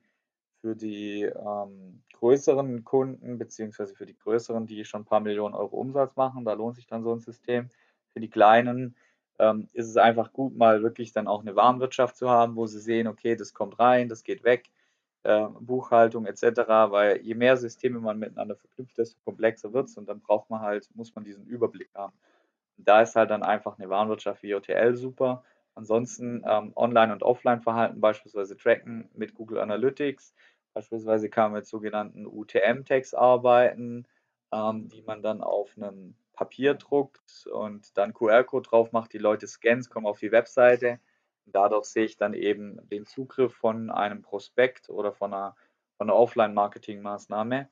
für 0.61 0.75
die 0.75 1.23
ähm, 1.23 2.03
größeren 2.15 2.85
Kunden, 2.85 3.39
beziehungsweise 3.39 3.95
für 3.95 4.07
die 4.07 4.17
größeren, 4.17 4.67
die 4.67 4.85
schon 4.85 5.03
ein 5.03 5.07
paar 5.07 5.21
Millionen 5.21 5.55
Euro 5.55 5.77
Umsatz 5.77 6.17
machen, 6.17 6.45
da 6.45 6.55
lohnt 6.55 6.77
sich 6.77 6.87
dann 6.87 7.03
so 7.03 7.13
ein 7.13 7.21
System. 7.21 7.69
Für 8.13 8.21
die 8.21 8.31
kleinen 8.31 8.97
ähm, 9.39 9.69
ist 9.73 9.89
es 9.89 9.97
einfach 9.97 10.33
gut, 10.33 10.57
mal 10.57 10.83
wirklich 10.83 11.13
dann 11.13 11.29
auch 11.29 11.43
eine 11.43 11.57
Warenwirtschaft 11.57 12.17
zu 12.17 12.31
haben, 12.31 12.57
wo 12.57 12.67
sie 12.67 12.81
sehen, 12.81 13.07
okay, 13.07 13.37
das 13.37 13.55
kommt 13.55 13.79
rein, 13.79 14.09
das 14.09 14.25
geht 14.25 14.45
weg, 14.45 14.71
äh, 15.25 15.47
Buchhaltung 15.61 16.27
etc., 16.27 16.43
weil 16.91 17.21
je 17.23 17.35
mehr 17.35 17.57
Systeme 17.57 18.01
man 18.01 18.19
miteinander 18.19 18.57
verknüpft, 18.57 18.97
desto 18.99 19.19
komplexer 19.25 19.73
wird 19.73 19.89
es 19.89 19.97
und 19.99 20.09
dann 20.09 20.21
braucht 20.21 20.51
man 20.51 20.61
halt, 20.61 20.89
muss 20.95 21.15
man 21.15 21.25
diesen 21.25 21.45
Überblick 21.47 21.91
haben. 21.95 22.15
Da 22.79 23.03
ist 23.03 23.17
halt 23.17 23.31
dann 23.31 23.43
einfach 23.43 23.79
eine 23.79 23.89
Warenwirtschaft 23.89 24.43
wie 24.43 24.55
OTL 24.55 24.97
super. 24.97 25.45
Ansonsten 25.77 26.43
ähm, 26.49 26.73
Online- 26.75 27.13
und 27.13 27.23
Offline-Verhalten 27.23 28.01
beispielsweise 28.01 28.57
tracken 28.57 29.09
mit 29.15 29.35
Google 29.35 29.59
Analytics 29.59 30.35
Beispielsweise 30.77 31.31
kann 31.31 31.53
man 31.53 31.61
mit 31.61 31.67
sogenannten 31.67 32.27
UTM-Tags 32.27 33.15
arbeiten, 33.15 34.07
ähm, 34.53 34.91
die 34.91 35.01
man 35.01 35.23
dann 35.23 35.41
auf 35.41 35.75
einem 35.75 36.15
Papier 36.35 36.75
druckt 36.75 37.47
und 37.51 37.97
dann 37.97 38.13
QR-Code 38.13 38.69
drauf 38.69 38.93
macht. 38.93 39.15
Die 39.15 39.19
Leute 39.19 39.47
scannen, 39.47 39.89
kommen 39.89 40.05
auf 40.05 40.19
die 40.19 40.33
Webseite. 40.33 41.01
Dadurch 41.47 41.87
sehe 41.87 42.05
ich 42.05 42.19
dann 42.19 42.35
eben 42.35 42.87
den 42.91 43.07
Zugriff 43.07 43.55
von 43.55 43.91
einem 43.91 44.21
Prospekt 44.21 44.91
oder 44.91 45.15
von 45.15 45.33
einer, 45.33 45.57
von 45.97 46.11
einer 46.11 46.19
Offline-Marketing-Maßnahme. 46.19 47.71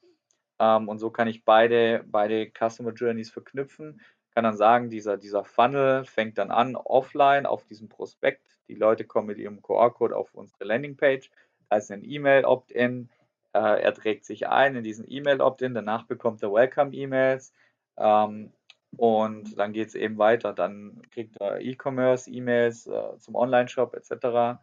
Ähm, 0.59 0.89
und 0.89 0.99
so 0.99 1.11
kann 1.11 1.29
ich 1.29 1.45
beide, 1.45 2.07
beide 2.07 2.51
Customer 2.51 2.95
Journeys 2.95 3.29
verknüpfen. 3.31 4.01
Kann 4.35 4.45
dann 4.45 4.57
sagen, 4.57 4.91
dieser, 4.91 5.17
dieser 5.17 5.45
Funnel 5.45 6.05
fängt 6.05 6.39
dann 6.39 6.51
an 6.51 6.77
offline 6.77 7.47
auf 7.47 7.65
diesem 7.65 7.89
Prospekt. 7.89 8.59
Die 8.69 8.75
Leute 8.75 9.05
kommen 9.05 9.29
mit 9.29 9.39
ihrem 9.39 9.63
QR-Code 9.63 10.17
auf 10.17 10.35
unsere 10.35 10.65
Landingpage 10.65 11.31
als 11.69 11.91
ein 11.91 12.03
E-Mail-Opt-in. 12.05 13.09
Äh, 13.53 13.83
er 13.83 13.95
trägt 13.95 14.25
sich 14.25 14.49
ein 14.49 14.75
in 14.77 14.83
diesen 14.83 15.09
E-Mail-Opt-in, 15.09 15.75
danach 15.75 16.05
bekommt 16.05 16.43
er 16.43 16.53
Welcome-E-Mails 16.53 17.53
ähm, 17.97 18.53
und 18.97 19.59
dann 19.59 19.73
geht 19.73 19.89
es 19.89 19.95
eben 19.95 20.19
weiter. 20.19 20.53
Dann 20.53 21.03
kriegt 21.13 21.41
er 21.41 21.61
E-Commerce-E-Mails 21.61 22.87
äh, 22.89 23.19
zum 23.19 23.37
Online-Shop 23.37 23.95
etc. 23.95 24.59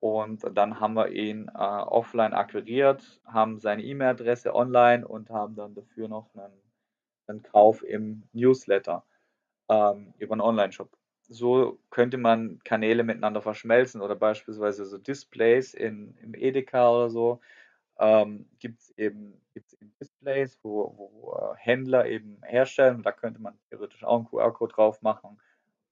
Und 0.00 0.44
dann 0.56 0.80
haben 0.80 0.94
wir 0.94 1.08
ihn 1.08 1.48
äh, 1.48 1.58
offline 1.58 2.34
akquiriert, 2.34 3.20
haben 3.24 3.58
seine 3.58 3.82
E-Mail-Adresse 3.82 4.54
online 4.54 5.06
und 5.06 5.30
haben 5.30 5.56
dann 5.56 5.74
dafür 5.74 6.08
noch 6.08 6.28
einen, 6.34 6.52
einen 7.28 7.42
Kauf 7.42 7.82
im 7.82 8.22
Newsletter 8.32 9.04
ähm, 9.68 10.14
über 10.18 10.34
einen 10.34 10.40
Online-Shop. 10.40 10.96
So 11.28 11.78
könnte 11.90 12.18
man 12.18 12.60
Kanäle 12.64 13.02
miteinander 13.02 13.42
verschmelzen 13.42 14.00
oder 14.00 14.14
beispielsweise 14.14 14.84
so 14.84 14.98
Displays 14.98 15.74
in, 15.74 16.16
im 16.22 16.34
Edeka 16.34 16.90
oder 16.90 17.10
so. 17.10 17.40
Ähm, 17.98 18.48
gibt 18.58 18.80
es 18.80 18.90
eben, 18.98 19.40
gibt's 19.54 19.72
eben 19.74 19.92
Displays, 20.00 20.58
wo, 20.62 20.94
wo 20.96 21.34
äh, 21.34 21.56
Händler 21.56 22.06
eben 22.06 22.40
herstellen. 22.44 23.02
Da 23.02 23.12
könnte 23.12 23.40
man 23.40 23.58
theoretisch 23.70 24.04
auch 24.04 24.18
einen 24.18 24.28
QR-Code 24.28 24.74
drauf 24.74 25.02
machen 25.02 25.40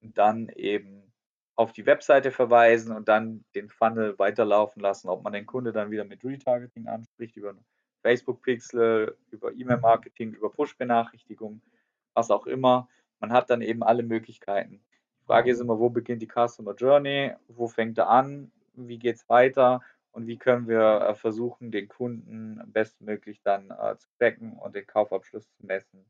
und 0.01 0.17
dann 0.17 0.49
eben 0.49 1.11
auf 1.55 1.71
die 1.71 1.85
Webseite 1.85 2.31
verweisen 2.31 2.95
und 2.95 3.07
dann 3.07 3.45
den 3.55 3.69
Funnel 3.69 4.19
weiterlaufen 4.19 4.81
lassen, 4.81 5.09
ob 5.09 5.23
man 5.23 5.33
den 5.33 5.45
Kunde 5.45 5.71
dann 5.71 5.89
wieder 5.89 6.03
mit 6.03 6.23
Retargeting 6.23 6.87
anspricht, 6.87 7.37
über 7.37 7.55
Facebook-Pixel, 8.05 9.17
über 9.31 9.51
E-Mail-Marketing, 9.51 10.33
über 10.33 10.51
Push-Benachrichtigungen, 10.51 11.61
was 12.13 12.29
auch 12.29 12.45
immer. 12.45 12.87
Man 13.19 13.33
hat 13.33 13.49
dann 13.49 13.61
eben 13.61 13.81
alle 13.81 14.03
Möglichkeiten. 14.03 14.83
Die 15.21 15.25
Frage 15.25 15.51
ist 15.51 15.59
immer, 15.59 15.79
wo 15.79 15.89
beginnt 15.89 16.21
die 16.21 16.27
Customer 16.27 16.75
Journey? 16.75 17.33
Wo 17.47 17.67
fängt 17.67 17.97
er 17.97 18.09
an? 18.09 18.51
Wie 18.75 18.99
geht 18.99 19.15
es 19.15 19.27
weiter? 19.27 19.81
Und 20.11 20.27
wie 20.27 20.37
können 20.37 20.67
wir 20.67 21.01
äh, 21.01 21.15
versuchen, 21.15 21.71
den 21.71 21.87
Kunden 21.87 22.61
bestmöglich 22.67 23.41
dann 23.41 23.71
äh, 23.71 23.97
zu 23.97 24.07
tracken 24.19 24.53
und 24.53 24.75
den 24.75 24.85
Kaufabschluss 24.85 25.49
zu 25.49 25.65
messen? 25.65 26.05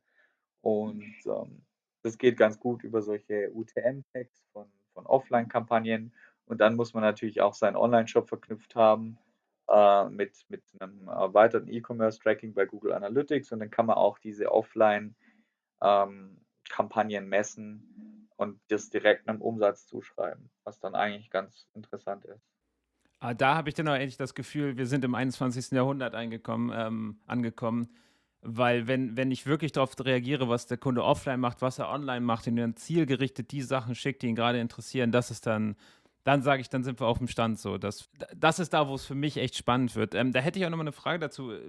Und 0.61 1.15
ähm, 1.25 1.63
das 2.03 2.17
geht 2.17 2.37
ganz 2.37 2.59
gut 2.59 2.83
über 2.83 3.01
solche 3.01 3.51
UTM-Tags 3.53 4.43
von 4.51 4.67
von 4.95 5.05
Offline-Kampagnen. 5.05 6.11
Und 6.45 6.61
dann 6.61 6.75
muss 6.75 6.93
man 6.93 7.03
natürlich 7.03 7.41
auch 7.41 7.53
seinen 7.53 7.75
Online-Shop 7.75 8.27
verknüpft 8.27 8.75
haben 8.75 9.19
äh, 9.67 10.09
mit, 10.09 10.45
mit 10.49 10.63
einem 10.79 11.07
erweiterten 11.07 11.71
E-Commerce-Tracking 11.71 12.53
bei 12.53 12.65
Google 12.65 12.93
Analytics. 12.93 13.51
Und 13.51 13.59
dann 13.59 13.71
kann 13.71 13.85
man 13.85 13.97
auch 13.97 14.19
diese 14.19 14.51
Offline-Kampagnen 14.51 17.23
ähm, 17.23 17.29
messen 17.29 18.29
und 18.37 18.59
das 18.69 18.89
direkt 18.89 19.27
einem 19.27 19.41
Umsatz 19.41 19.87
zuschreiben, 19.87 20.49
was 20.63 20.79
dann 20.79 20.95
eigentlich 20.95 21.29
ganz 21.29 21.67
interessant 21.73 22.23
ist. 22.25 22.41
Ah, 23.19 23.33
da 23.33 23.55
habe 23.55 23.69
ich 23.69 23.75
dann 23.75 23.87
auch 23.87 23.93
endlich 23.93 24.17
das 24.17 24.35
Gefühl, 24.35 24.77
wir 24.77 24.85
sind 24.85 25.05
im 25.05 25.15
21. 25.15 25.71
Jahrhundert 25.71 26.13
ähm, 26.13 27.19
angekommen. 27.25 27.89
Weil 28.47 28.85
wenn, 28.85 29.17
wenn 29.17 29.31
ich 29.31 29.47
wirklich 29.47 29.71
darauf 29.71 29.95
reagiere, 29.99 30.47
was 30.47 30.67
der 30.67 30.77
Kunde 30.77 31.03
offline 31.03 31.39
macht, 31.39 31.63
was 31.63 31.79
er 31.79 31.89
online 31.89 32.21
macht 32.21 32.47
und 32.47 32.57
dann 32.57 32.75
zielgerichtet 32.75 33.51
die 33.51 33.63
Sachen 33.63 33.95
schickt, 33.95 34.21
die 34.21 34.27
ihn 34.27 34.35
gerade 34.35 34.59
interessieren, 34.59 35.11
das 35.11 35.31
ist 35.31 35.47
dann, 35.47 35.75
dann 36.25 36.41
sage 36.41 36.59
ich, 36.59 36.69
dann 36.69 36.83
sind 36.83 36.99
wir 36.99 37.05
auf 37.05 37.19
dem 37.19 37.27
Stand 37.27 37.59
so. 37.59 37.77
Das, 37.77 38.09
das 38.35 38.57
ist 38.57 38.73
da, 38.73 38.87
wo 38.87 38.95
es 38.95 39.05
für 39.05 39.13
mich 39.13 39.37
echt 39.37 39.55
spannend 39.55 39.95
wird. 39.95 40.15
Ähm, 40.15 40.33
da 40.33 40.39
hätte 40.39 40.57
ich 40.57 40.65
auch 40.65 40.71
nochmal 40.71 40.85
eine 40.85 40.91
Frage 40.91 41.19
dazu. 41.19 41.51
Äh, 41.51 41.59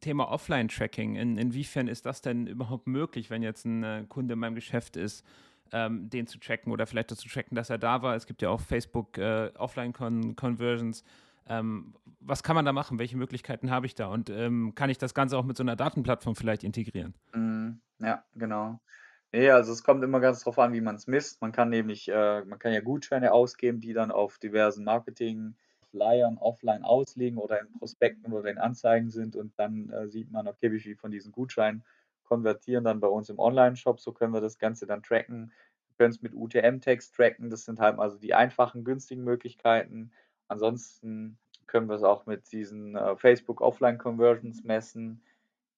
Thema 0.00 0.30
Offline-Tracking. 0.30 1.16
In, 1.16 1.36
inwiefern 1.36 1.88
ist 1.88 2.06
das 2.06 2.22
denn 2.22 2.46
überhaupt 2.46 2.86
möglich, 2.86 3.28
wenn 3.28 3.42
jetzt 3.42 3.64
ein 3.64 3.82
äh, 3.82 4.04
Kunde 4.08 4.34
in 4.34 4.38
meinem 4.38 4.54
Geschäft 4.54 4.96
ist, 4.96 5.26
ähm, 5.72 6.08
den 6.08 6.28
zu 6.28 6.38
tracken 6.38 6.72
oder 6.72 6.86
vielleicht 6.86 7.10
zu 7.10 7.28
tracken, 7.28 7.56
dass 7.56 7.70
er 7.70 7.78
da 7.78 8.02
war? 8.02 8.14
Es 8.14 8.26
gibt 8.26 8.40
ja 8.40 8.50
auch 8.50 8.60
Facebook 8.60 9.18
äh, 9.18 9.50
Offline-Conversions. 9.58 11.02
Ähm, 11.48 11.92
was 12.20 12.44
kann 12.44 12.54
man 12.54 12.64
da 12.64 12.72
machen? 12.72 13.00
Welche 13.00 13.16
Möglichkeiten 13.16 13.72
habe 13.72 13.86
ich 13.86 13.96
da? 13.96 14.06
Und 14.06 14.30
ähm, 14.30 14.76
kann 14.76 14.90
ich 14.90 14.98
das 14.98 15.12
Ganze 15.12 15.36
auch 15.36 15.44
mit 15.44 15.56
so 15.56 15.64
einer 15.64 15.74
Datenplattform 15.74 16.36
vielleicht 16.36 16.62
integrieren? 16.62 17.14
Mm, 17.34 17.70
ja, 17.98 18.22
genau. 18.36 18.78
Nee, 19.34 19.50
also 19.50 19.72
es 19.72 19.82
kommt 19.82 20.04
immer 20.04 20.20
ganz 20.20 20.40
drauf 20.44 20.58
an, 20.58 20.74
wie 20.74 20.82
man 20.82 20.96
es 20.96 21.06
misst. 21.06 21.40
Man 21.40 21.52
kann 21.52 21.70
nämlich, 21.70 22.08
äh, 22.08 22.44
man 22.44 22.58
kann 22.58 22.74
ja 22.74 22.80
Gutscheine 22.80 23.32
ausgeben, 23.32 23.80
die 23.80 23.94
dann 23.94 24.10
auf 24.10 24.38
diversen 24.38 24.84
Marketing, 24.84 25.54
Flyern 25.90 26.38
offline 26.38 26.84
ausliegen 26.84 27.38
oder 27.38 27.60
in 27.60 27.70
Prospekten 27.78 28.32
oder 28.32 28.50
in 28.50 28.58
Anzeigen 28.58 29.10
sind 29.10 29.36
und 29.36 29.52
dann 29.58 29.90
äh, 29.90 30.08
sieht 30.08 30.30
man, 30.30 30.48
okay, 30.48 30.72
wie 30.72 30.80
viel 30.80 30.96
von 30.96 31.10
diesen 31.10 31.32
Gutscheinen 31.32 31.84
konvertieren 32.24 32.84
dann 32.84 33.00
bei 33.00 33.08
uns 33.08 33.28
im 33.28 33.38
Online-Shop. 33.38 34.00
So 34.00 34.12
können 34.12 34.32
wir 34.32 34.40
das 34.40 34.58
Ganze 34.58 34.86
dann 34.86 35.02
tracken. 35.02 35.52
Wir 35.88 35.96
können 35.96 36.10
es 36.12 36.22
mit 36.22 36.34
UTM-Tags 36.34 37.12
tracken. 37.12 37.50
Das 37.50 37.64
sind 37.64 37.78
halt 37.78 37.98
also 37.98 38.18
die 38.18 38.34
einfachen, 38.34 38.84
günstigen 38.84 39.24
Möglichkeiten. 39.24 40.12
Ansonsten 40.48 41.38
können 41.66 41.88
wir 41.88 41.96
es 41.96 42.02
auch 42.02 42.26
mit 42.26 42.50
diesen 42.52 42.96
äh, 42.96 43.16
Facebook 43.16 43.60
Offline 43.60 43.98
Conversions 43.98 44.64
messen, 44.64 45.22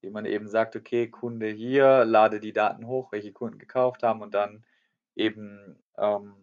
die 0.04 0.10
man 0.10 0.26
eben 0.26 0.48
sagt, 0.48 0.76
okay, 0.76 1.08
Kunde 1.08 1.48
hier, 1.48 2.04
lade 2.04 2.40
die 2.40 2.52
Daten 2.52 2.86
hoch, 2.86 3.10
welche 3.12 3.32
Kunden 3.32 3.58
gekauft 3.58 4.02
haben 4.02 4.20
und 4.22 4.34
dann 4.34 4.64
eben 5.16 5.78
ähm, 5.98 6.34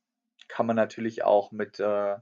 kann 0.48 0.66
man 0.66 0.76
natürlich 0.76 1.24
auch 1.24 1.52
mit 1.52 1.80
äh, 1.80 2.16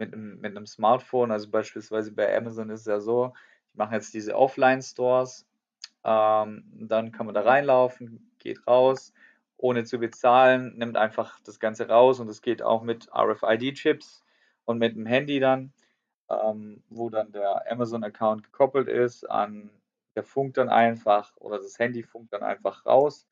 mit 0.00 0.14
einem, 0.14 0.40
mit 0.40 0.56
einem 0.56 0.66
Smartphone, 0.66 1.30
also 1.30 1.50
beispielsweise 1.50 2.12
bei 2.12 2.36
Amazon 2.36 2.70
ist 2.70 2.80
es 2.80 2.86
ja 2.86 3.00
so, 3.00 3.34
die 3.72 3.78
machen 3.78 3.94
jetzt 3.94 4.14
diese 4.14 4.34
Offline-Stores, 4.34 5.46
ähm, 6.02 6.64
dann 6.88 7.12
kann 7.12 7.26
man 7.26 7.34
da 7.34 7.42
reinlaufen, 7.42 8.29
geht 8.40 8.66
raus, 8.66 9.12
ohne 9.56 9.84
zu 9.84 9.98
bezahlen, 9.98 10.76
nimmt 10.76 10.96
einfach 10.96 11.38
das 11.40 11.60
Ganze 11.60 11.88
raus 11.88 12.20
und 12.20 12.28
es 12.28 12.42
geht 12.42 12.62
auch 12.62 12.82
mit 12.82 13.08
RFID-Chips 13.14 14.24
und 14.64 14.78
mit 14.78 14.96
dem 14.96 15.06
Handy 15.06 15.40
dann, 15.40 15.72
ähm, 16.28 16.82
wo 16.88 17.10
dann 17.10 17.32
der 17.32 17.70
Amazon-Account 17.70 18.44
gekoppelt 18.44 18.88
ist, 18.88 19.24
an 19.24 19.70
der 20.16 20.24
funkt 20.24 20.56
dann 20.56 20.68
einfach 20.68 21.36
oder 21.36 21.58
das 21.58 21.78
Handy 21.78 22.02
funkt 22.02 22.32
dann 22.32 22.42
einfach 22.42 22.84
raus 22.86 23.28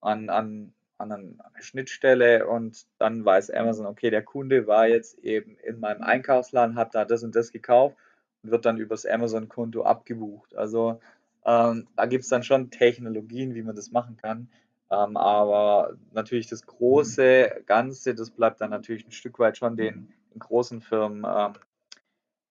an, 0.00 0.28
an 0.28 0.74
an 1.02 1.12
eine 1.12 1.62
Schnittstelle 1.62 2.46
und 2.46 2.86
dann 2.98 3.24
weiß 3.24 3.50
Amazon, 3.50 3.86
okay, 3.86 4.10
der 4.10 4.22
Kunde 4.22 4.66
war 4.66 4.86
jetzt 4.86 5.18
eben 5.18 5.56
in 5.58 5.80
meinem 5.80 6.02
Einkaufsladen, 6.02 6.76
hat 6.76 6.94
da 6.94 7.04
das 7.04 7.22
und 7.22 7.34
das 7.34 7.50
gekauft 7.50 7.96
und 8.42 8.50
wird 8.50 8.64
dann 8.64 8.78
übers 8.78 9.04
Amazon-Konto 9.04 9.82
abgebucht. 9.82 10.54
Also 10.54 11.00
ähm, 11.44 11.88
da 11.96 12.06
gibt 12.06 12.24
es 12.24 12.30
dann 12.30 12.42
schon 12.42 12.70
Technologien, 12.70 13.54
wie 13.54 13.62
man 13.62 13.74
das 13.74 13.90
machen 13.90 14.16
kann. 14.16 14.48
Ähm, 14.90 15.16
aber 15.16 15.96
natürlich 16.12 16.48
das 16.48 16.66
große 16.66 17.62
Ganze, 17.66 18.14
das 18.14 18.30
bleibt 18.30 18.60
dann 18.60 18.70
natürlich 18.70 19.06
ein 19.06 19.12
Stück 19.12 19.38
weit 19.38 19.56
schon 19.56 19.76
den, 19.76 20.12
den 20.32 20.38
großen 20.38 20.80
Firmen, 20.82 21.24
ähm, 21.24 21.54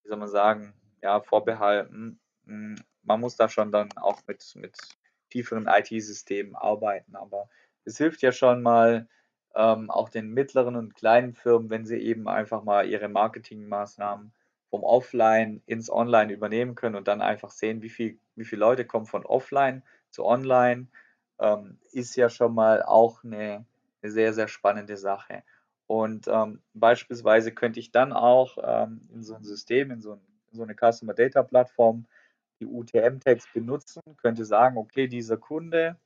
wie 0.04 0.10
soll 0.10 0.18
man 0.18 0.28
sagen, 0.28 0.74
ja, 1.02 1.22
vorbehalten. 1.22 2.20
Hm, 2.46 2.76
man 3.04 3.20
muss 3.20 3.36
da 3.36 3.48
schon 3.48 3.72
dann 3.72 3.90
auch 3.98 4.22
mit, 4.28 4.44
mit 4.56 4.76
tieferen 5.30 5.68
IT-Systemen 5.68 6.56
arbeiten, 6.56 7.16
aber 7.16 7.48
es 7.86 7.98
hilft 7.98 8.22
ja 8.22 8.32
schon 8.32 8.62
mal 8.62 9.08
ähm, 9.56 9.90
auch 9.90 10.10
den 10.10 10.30
mittleren 10.30 10.76
und 10.76 10.96
kleinen 10.96 11.34
Firmen, 11.34 11.70
wenn 11.70 11.86
sie 11.86 11.98
eben 11.98 12.28
einfach 12.28 12.64
mal 12.64 12.88
ihre 12.88 13.08
Marketingmaßnahmen 13.08 14.34
vom 14.72 14.84
Offline 14.84 15.62
ins 15.66 15.92
Online 15.92 16.34
übernehmen 16.34 16.76
können 16.76 16.96
und 16.96 17.08
dann 17.08 17.22
einfach 17.22 17.52
sehen, 17.52 17.82
wie 17.84 17.90
viel, 17.90 18.18
wie 18.36 18.46
viele 18.46 18.62
Leute 18.62 18.86
kommen 18.86 19.06
von 19.06 19.26
Offline 19.26 19.84
zu 20.10 20.26
Online, 20.26 20.88
ähm, 21.40 21.78
ist 21.92 22.16
ja 22.16 22.30
schon 22.30 22.56
mal 22.56 22.82
auch 22.82 23.24
eine, 23.24 23.66
eine 24.02 24.12
sehr, 24.12 24.34
sehr 24.34 24.48
spannende 24.48 24.98
Sache. 24.98 25.44
Und 25.88 26.30
ähm, 26.30 26.62
beispielsweise 26.74 27.52
könnte 27.52 27.82
ich 27.82 27.92
dann 27.92 28.14
auch 28.14 28.58
ähm, 28.64 29.10
in 29.14 29.24
so 29.24 29.36
ein 29.36 29.44
System, 29.44 29.92
in 29.92 30.02
so, 30.02 30.14
ein, 30.14 30.22
in 30.52 30.58
so 30.58 30.64
eine 30.64 30.74
Customer 30.74 31.14
Data 31.14 31.44
Plattform 31.44 32.06
die 32.62 32.66
UTM-Tags 32.66 33.48
benutzen, 33.54 34.02
könnte 34.18 34.46
sagen, 34.46 34.78
okay, 34.78 35.08
dieser 35.08 35.36
Kunde 35.36 35.98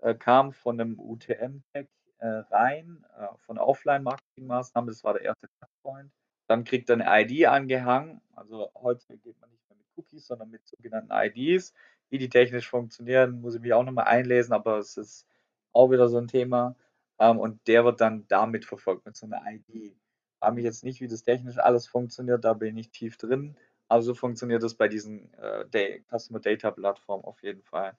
äh, 0.00 0.14
kam 0.14 0.52
von 0.52 0.80
einem 0.80 1.00
UTM-Tag 1.00 1.88
äh, 2.18 2.26
rein, 2.26 3.04
äh, 3.18 3.26
von 3.38 3.56
der 3.56 3.66
Offline-Marketing-Maßnahme, 3.66 4.88
das 4.88 5.02
war 5.02 5.14
der 5.14 5.22
erste 5.22 5.48
Touchpoint. 5.58 6.12
Dann 6.48 6.64
kriegt 6.64 6.90
er 6.90 6.94
eine 6.98 7.24
ID 7.24 7.46
angehangen, 7.46 8.20
also 8.34 8.70
heute 8.74 9.16
geht 9.18 9.40
man 9.40 9.50
nicht 9.50 9.68
mehr 9.68 9.76
mit 9.78 9.86
Cookies, 9.96 10.26
sondern 10.26 10.50
mit 10.50 10.66
sogenannten 10.66 11.12
IDs. 11.12 11.74
Wie 12.10 12.18
die 12.18 12.30
technisch 12.30 12.68
funktionieren, 12.68 13.40
muss 13.40 13.54
ich 13.54 13.60
mich 13.60 13.74
auch 13.74 13.84
nochmal 13.84 14.06
einlesen, 14.06 14.54
aber 14.54 14.78
es 14.78 14.96
ist 14.96 15.26
auch 15.72 15.90
wieder 15.90 16.08
so 16.08 16.18
ein 16.18 16.26
Thema. 16.28 16.74
Ähm, 17.18 17.38
und 17.38 17.66
der 17.68 17.84
wird 17.84 18.00
dann 18.00 18.26
damit 18.28 18.64
verfolgt, 18.64 19.06
mit 19.06 19.16
so 19.16 19.26
einer 19.26 19.42
ID. 19.46 19.94
Frage 20.40 20.54
mich 20.54 20.64
jetzt 20.64 20.84
nicht, 20.84 21.00
wie 21.00 21.08
das 21.08 21.22
technisch 21.22 21.58
alles 21.58 21.86
funktioniert, 21.86 22.44
da 22.44 22.54
bin 22.54 22.68
ich 22.68 22.74
nicht 22.74 22.92
tief 22.92 23.16
drin. 23.16 23.56
Aber 23.88 24.02
so 24.02 24.14
funktioniert 24.14 24.62
das 24.62 24.74
bei 24.74 24.88
diesen 24.88 25.32
äh, 25.34 26.00
Customer 26.10 26.40
Data 26.40 26.70
Plattformen 26.70 27.24
auf 27.24 27.42
jeden 27.42 27.62
Fall. 27.62 27.96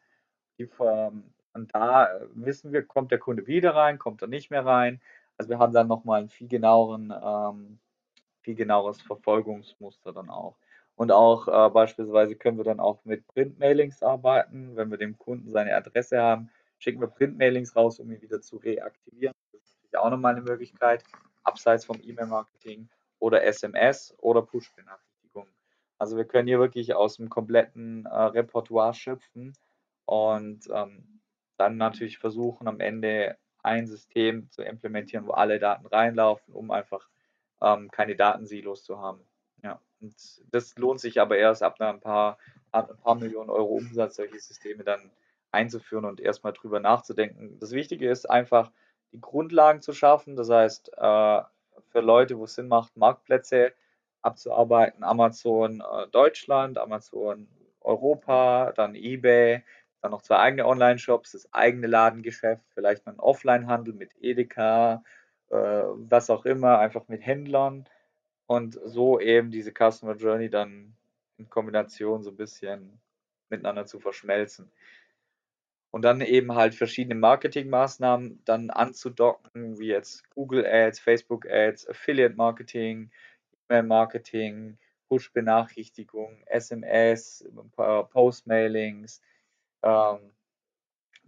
Ähm, 0.60 1.34
und 1.54 1.76
da 1.76 2.18
äh, 2.18 2.28
wissen 2.34 2.72
wir, 2.72 2.84
kommt 2.86 3.12
der 3.12 3.20
Kunde 3.20 3.48
wieder 3.48 3.76
rein, 3.76 4.00
kommt 4.00 4.22
er 4.22 4.28
nicht 4.28 4.52
mehr 4.52 4.66
rein. 4.66 5.02
Also 5.38 5.50
wir 5.50 5.60
haben 5.60 5.74
dann 5.74 5.88
nochmal 5.88 6.22
ein 6.22 6.30
viel 6.30 6.48
genaueren, 6.48 7.14
ähm, 7.24 7.80
viel 8.50 8.56
genaueres 8.56 9.00
Verfolgungsmuster 9.04 10.12
dann 10.12 10.32
auch. 10.32 10.58
Und 10.96 11.12
auch 11.12 11.48
äh, 11.48 11.70
beispielsweise 11.70 12.36
können 12.36 12.58
wir 12.58 12.64
dann 12.64 12.80
auch 12.80 13.06
mit 13.06 13.28
Printmailings 13.28 14.02
arbeiten. 14.02 14.76
Wenn 14.76 14.90
wir 14.90 14.98
dem 14.98 15.20
Kunden 15.20 15.52
seine 15.52 15.76
Adresse 15.76 16.20
haben, 16.20 16.50
schicken 16.80 17.00
wir 17.00 17.10
Printmailings 17.10 17.76
raus, 17.76 18.00
um 18.00 18.12
ihn 18.12 18.24
wieder 18.24 18.42
zu 18.42 18.58
reaktivieren. 18.58 19.36
Das 19.52 19.62
ist 19.62 19.76
natürlich 19.76 19.98
auch 19.98 20.10
nochmal 20.10 20.34
eine 20.36 20.42
Möglichkeit, 20.42 21.04
abseits 21.44 21.86
vom 21.86 22.02
E-Mail-Marketing 22.02 22.90
oder 23.20 23.44
SMS 23.44 24.16
oder 24.18 24.42
Push-Benachrichtigungen. 24.42 25.54
Also 26.00 26.18
wir 26.18 26.26
können 26.26 26.48
hier 26.48 26.60
wirklich 26.60 26.96
aus 26.96 27.18
dem 27.18 27.30
kompletten 27.30 28.08
äh, 28.08 28.10
Repertoire 28.10 28.96
schöpfen 28.96 29.54
und 30.06 30.68
ähm, 30.74 31.22
dann 31.58 31.78
natürlich 31.78 32.18
versuchen, 32.18 32.68
am 32.68 32.80
Ende 32.80 33.38
ein 33.62 33.86
System 33.86 34.50
zu 34.50 34.64
implementieren, 34.64 35.28
wo 35.28 35.34
alle 35.34 35.60
Daten 35.60 35.86
reinlaufen, 35.86 36.52
um 36.56 36.72
einfach 36.72 37.08
ähm, 37.62 37.90
keine 37.92 38.16
Datensilos 38.16 38.84
zu 38.84 39.00
haben. 39.00 39.22
Ja, 39.64 39.80
und 40.02 40.16
das 40.52 40.78
lohnt 40.78 41.00
sich 41.00 41.20
aber 41.20 41.38
erst 41.38 41.64
ab 41.64 41.80
ein 41.82 42.00
paar, 42.00 42.38
ein 42.72 42.86
paar 43.02 43.16
Millionen 43.16 43.50
Euro 43.50 43.76
Umsatz, 43.76 44.16
solche 44.16 44.40
Systeme 44.40 44.84
dann 44.84 45.12
einzuführen 45.52 46.06
und 46.06 46.20
erstmal 46.22 46.54
drüber 46.54 46.80
nachzudenken. 46.80 47.58
Das 47.60 47.72
Wichtige 47.72 48.10
ist 48.10 48.30
einfach, 48.30 48.72
die 49.12 49.20
Grundlagen 49.20 49.82
zu 49.82 49.94
schaffen. 49.94 50.36
Das 50.36 50.50
heißt, 50.50 50.92
äh, 50.96 51.42
für 51.92 52.02
Leute, 52.02 52.38
wo 52.38 52.44
es 52.44 52.56
Sinn 52.56 52.68
macht, 52.68 52.96
Marktplätze 52.98 53.74
abzuarbeiten, 54.22 55.04
Amazon 55.04 55.82
äh, 55.82 56.08
Deutschland, 56.08 56.78
Amazon 56.78 57.48
Europa, 57.82 58.74
dann 58.76 58.96
eBay, 58.96 59.64
dann 60.02 60.12
noch 60.12 60.22
zwei 60.22 60.38
eigene 60.38 60.66
Online-Shops, 60.66 61.32
das 61.32 61.54
eigene 61.54 61.88
Ladengeschäft, 61.88 62.64
vielleicht 62.74 63.06
noch 63.06 63.14
ein 63.14 63.20
Offline-Handel 63.20 63.94
mit 63.94 64.12
Edeka, 64.22 65.04
was 65.50 66.30
auch 66.30 66.46
immer, 66.46 66.80
einfach 66.80 67.08
mit 67.08 67.26
Händlern 67.26 67.86
und 68.48 68.80
so 68.84 69.20
eben 69.20 69.52
diese 69.52 69.72
Customer 69.72 70.16
Journey 70.16 70.50
dann 70.50 70.96
in 71.38 71.50
Kombination 71.50 72.24
so 72.24 72.32
ein 72.32 72.36
bisschen 72.36 73.00
miteinander 73.50 73.86
zu 73.86 74.00
verschmelzen. 74.00 74.72
Und 75.92 76.04
dann 76.04 76.22
eben 76.22 76.54
halt 76.54 76.76
verschiedene 76.76 77.16
Marketingmaßnahmen 77.16 78.44
dann 78.46 78.70
anzudocken, 78.70 79.80
wie 79.80 79.88
jetzt 79.88 80.30
Google 80.32 80.66
Ads, 80.66 81.00
Facebook 81.00 81.50
Ads, 81.50 81.90
Affiliate 81.90 82.36
Marketing, 82.36 83.10
E-Mail 83.70 83.84
Marketing, 83.84 84.78
Push-Benachrichtigung, 85.08 86.44
SMS, 86.46 87.48
Post-Mailings. 87.76 89.22
Ähm, 89.82 90.32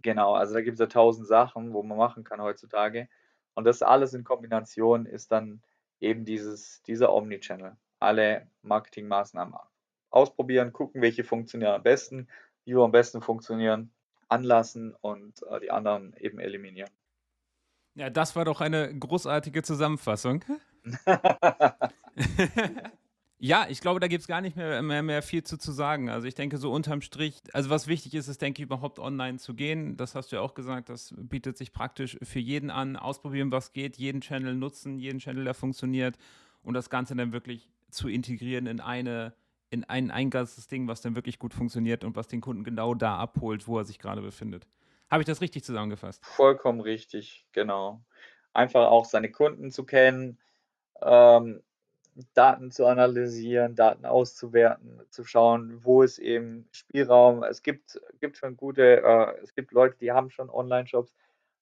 genau, 0.00 0.34
also 0.34 0.54
da 0.54 0.60
gibt 0.60 0.74
es 0.74 0.80
ja 0.80 0.86
tausend 0.86 1.26
Sachen, 1.26 1.72
wo 1.72 1.82
man 1.82 1.98
machen 1.98 2.22
kann 2.22 2.40
heutzutage. 2.40 3.08
Und 3.54 3.64
das 3.64 3.82
alles 3.82 4.14
in 4.14 4.24
Kombination 4.24 5.06
ist 5.06 5.32
dann 5.32 5.62
eben 6.00 6.24
dieses, 6.24 6.82
dieser 6.82 7.12
Omnichannel. 7.12 7.76
Alle 7.98 8.48
Marketingmaßnahmen 8.62 9.54
ausprobieren, 10.10 10.72
gucken, 10.72 11.02
welche 11.02 11.24
funktionieren 11.24 11.74
am 11.74 11.82
besten, 11.82 12.28
wie 12.64 12.74
wir 12.74 12.82
am 12.82 12.92
besten 12.92 13.22
funktionieren 13.22 13.92
anlassen 14.28 14.94
und 15.00 15.42
äh, 15.44 15.60
die 15.60 15.70
anderen 15.70 16.14
eben 16.18 16.38
eliminieren. 16.38 16.90
Ja, 17.94 18.08
das 18.08 18.34
war 18.34 18.44
doch 18.44 18.60
eine 18.62 18.98
großartige 18.98 19.62
Zusammenfassung. 19.62 20.44
ja, 23.44 23.66
ich 23.68 23.80
glaube, 23.80 23.98
da 23.98 24.06
gibt 24.06 24.20
es 24.20 24.28
gar 24.28 24.40
nicht 24.40 24.56
mehr, 24.56 24.80
mehr, 24.82 25.02
mehr 25.02 25.20
viel 25.20 25.42
zu, 25.42 25.58
zu 25.58 25.72
sagen. 25.72 26.08
Also 26.08 26.28
ich 26.28 26.36
denke, 26.36 26.58
so 26.58 26.70
unterm 26.70 27.00
Strich, 27.00 27.42
also 27.52 27.70
was 27.70 27.88
wichtig 27.88 28.14
ist, 28.14 28.28
ist, 28.28 28.40
denke 28.40 28.62
ich, 28.62 28.66
überhaupt 28.66 29.00
online 29.00 29.38
zu 29.38 29.54
gehen. 29.54 29.96
Das 29.96 30.14
hast 30.14 30.30
du 30.30 30.36
ja 30.36 30.42
auch 30.42 30.54
gesagt, 30.54 30.88
das 30.88 31.12
bietet 31.16 31.58
sich 31.58 31.72
praktisch 31.72 32.16
für 32.22 32.38
jeden 32.38 32.70
an. 32.70 32.96
Ausprobieren, 32.96 33.50
was 33.50 33.72
geht, 33.72 33.96
jeden 33.96 34.20
Channel 34.20 34.54
nutzen, 34.54 35.00
jeden 35.00 35.18
Channel, 35.18 35.42
der 35.42 35.54
funktioniert 35.54 36.18
und 36.62 36.74
das 36.74 36.88
Ganze 36.88 37.16
dann 37.16 37.32
wirklich 37.32 37.68
zu 37.90 38.08
integrieren 38.08 38.68
in 38.68 38.78
eine 38.78 39.34
in 39.70 39.82
ein 39.84 40.12
Eingangssystem, 40.12 40.86
was 40.86 41.00
dann 41.00 41.16
wirklich 41.16 41.40
gut 41.40 41.52
funktioniert 41.52 42.04
und 42.04 42.14
was 42.14 42.28
den 42.28 42.42
Kunden 42.42 42.62
genau 42.62 42.94
da 42.94 43.16
abholt, 43.16 43.66
wo 43.66 43.78
er 43.78 43.84
sich 43.84 43.98
gerade 43.98 44.20
befindet. 44.20 44.68
Habe 45.10 45.22
ich 45.22 45.26
das 45.26 45.40
richtig 45.40 45.64
zusammengefasst? 45.64 46.24
Vollkommen 46.24 46.80
richtig, 46.80 47.44
genau. 47.52 48.04
Einfach 48.52 48.86
auch 48.88 49.06
seine 49.06 49.32
Kunden 49.32 49.72
zu 49.72 49.84
kennen, 49.84 50.38
ähm, 51.00 51.62
Daten 52.34 52.70
zu 52.70 52.86
analysieren, 52.86 53.74
Daten 53.74 54.04
auszuwerten, 54.04 55.00
zu 55.10 55.24
schauen, 55.24 55.84
wo 55.84 56.02
ist 56.02 56.18
eben 56.18 56.68
Spielraum. 56.72 57.42
Es 57.42 57.62
gibt, 57.62 58.00
gibt 58.20 58.36
schon 58.36 58.56
gute, 58.56 59.02
äh, 59.02 59.42
es 59.42 59.54
gibt 59.54 59.72
Leute, 59.72 59.96
die 59.98 60.12
haben 60.12 60.30
schon 60.30 60.50
Online-Shops, 60.50 61.14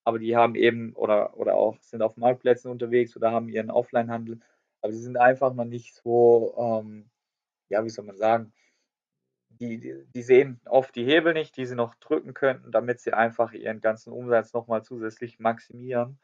aber 0.03 0.19
die 0.19 0.35
haben 0.35 0.55
eben 0.55 0.93
oder, 0.93 1.37
oder 1.37 1.55
auch 1.55 1.77
sind 1.81 2.01
auf 2.01 2.17
Marktplätzen 2.17 2.71
unterwegs 2.71 3.15
oder 3.15 3.31
haben 3.31 3.49
ihren 3.49 3.71
Offline-Handel, 3.71 4.39
aber 4.81 4.93
sie 4.93 5.01
sind 5.01 5.17
einfach 5.17 5.53
noch 5.53 5.65
nicht 5.65 5.95
so 5.95 6.55
ähm, 6.57 7.09
ja, 7.71 7.83
wie 7.83 7.89
soll 7.89 8.05
man 8.05 8.17
sagen, 8.17 8.53
die, 9.49 10.05
die 10.13 10.21
sehen 10.21 10.59
oft 10.65 10.95
die 10.95 11.05
Hebel 11.05 11.33
nicht, 11.33 11.57
die 11.57 11.65
sie 11.65 11.75
noch 11.75 11.95
drücken 11.95 12.33
könnten, 12.33 12.71
damit 12.71 12.99
sie 12.99 13.13
einfach 13.13 13.53
ihren 13.53 13.81
ganzen 13.81 14.11
Umsatz 14.11 14.53
nochmal 14.53 14.83
zusätzlich 14.83 15.39
maximieren. 15.39 16.19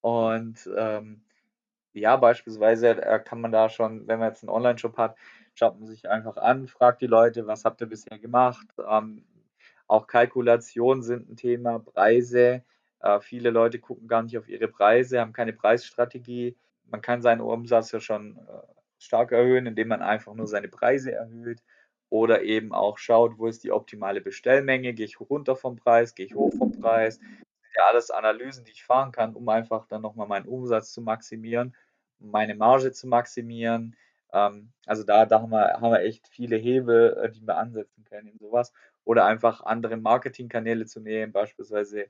Und 0.00 0.68
ähm, 0.76 1.24
ja, 1.94 2.16
beispielsweise 2.16 3.02
äh, 3.02 3.20
kann 3.20 3.40
man 3.40 3.52
da 3.52 3.68
schon, 3.68 4.06
wenn 4.06 4.18
man 4.18 4.28
jetzt 4.28 4.42
einen 4.42 4.50
Online-Shop 4.50 4.96
hat, 4.96 5.16
schaut 5.54 5.78
man 5.78 5.88
sich 5.88 6.08
einfach 6.08 6.36
an, 6.36 6.66
fragt 6.68 7.02
die 7.02 7.06
Leute, 7.06 7.46
was 7.46 7.64
habt 7.64 7.80
ihr 7.80 7.86
bisher 7.86 8.18
gemacht? 8.18 8.66
Ähm, 8.88 9.24
auch 9.86 10.06
Kalkulationen 10.06 11.02
sind 11.02 11.28
ein 11.28 11.36
Thema, 11.36 11.78
Preise. 11.78 12.62
Äh, 13.00 13.20
viele 13.20 13.50
Leute 13.50 13.78
gucken 13.78 14.08
gar 14.08 14.22
nicht 14.22 14.38
auf 14.38 14.48
ihre 14.48 14.68
Preise, 14.68 15.20
haben 15.20 15.32
keine 15.32 15.52
Preisstrategie. 15.52 16.56
Man 16.90 17.02
kann 17.02 17.22
seinen 17.22 17.40
Umsatz 17.40 17.92
ja 17.92 18.00
schon 18.00 18.38
äh, 18.38 18.62
stark 18.98 19.32
erhöhen, 19.32 19.66
indem 19.66 19.88
man 19.88 20.02
einfach 20.02 20.34
nur 20.34 20.46
seine 20.46 20.68
Preise 20.68 21.12
erhöht 21.12 21.62
oder 22.08 22.42
eben 22.42 22.72
auch 22.72 22.98
schaut, 22.98 23.38
wo 23.38 23.46
ist 23.46 23.64
die 23.64 23.72
optimale 23.72 24.20
Bestellmenge, 24.20 24.92
gehe 24.92 25.06
ich 25.06 25.18
runter 25.18 25.56
vom 25.56 25.76
Preis, 25.76 26.14
gehe 26.14 26.26
ich 26.26 26.34
hoch 26.34 26.52
vom 26.56 26.78
Preis. 26.78 27.18
Ja 27.74 27.86
alles 27.86 28.10
Analysen, 28.10 28.64
die 28.64 28.72
ich 28.72 28.84
fahren 28.84 29.12
kann, 29.12 29.34
um 29.34 29.48
einfach 29.48 29.86
dann 29.86 30.02
nochmal 30.02 30.28
meinen 30.28 30.46
Umsatz 30.46 30.92
zu 30.92 31.00
maximieren, 31.00 31.74
meine 32.30 32.54
Marge 32.54 32.92
zu 32.92 33.06
maximieren. 33.06 33.96
Ähm, 34.32 34.72
also 34.86 35.04
da, 35.04 35.26
da 35.26 35.40
haben, 35.40 35.50
wir, 35.50 35.80
haben 35.80 35.92
wir 35.92 36.00
echt 36.00 36.28
viele 36.28 36.56
Hebel, 36.56 37.16
äh, 37.22 37.30
die 37.30 37.42
wir 37.42 37.56
ansetzen 37.56 38.04
können 38.04 38.28
in 38.28 38.38
sowas. 38.38 38.72
Oder 39.04 39.24
einfach 39.26 39.62
andere 39.62 39.96
Marketingkanäle 39.96 40.86
zu 40.86 41.00
nehmen, 41.00 41.32
beispielsweise 41.32 42.06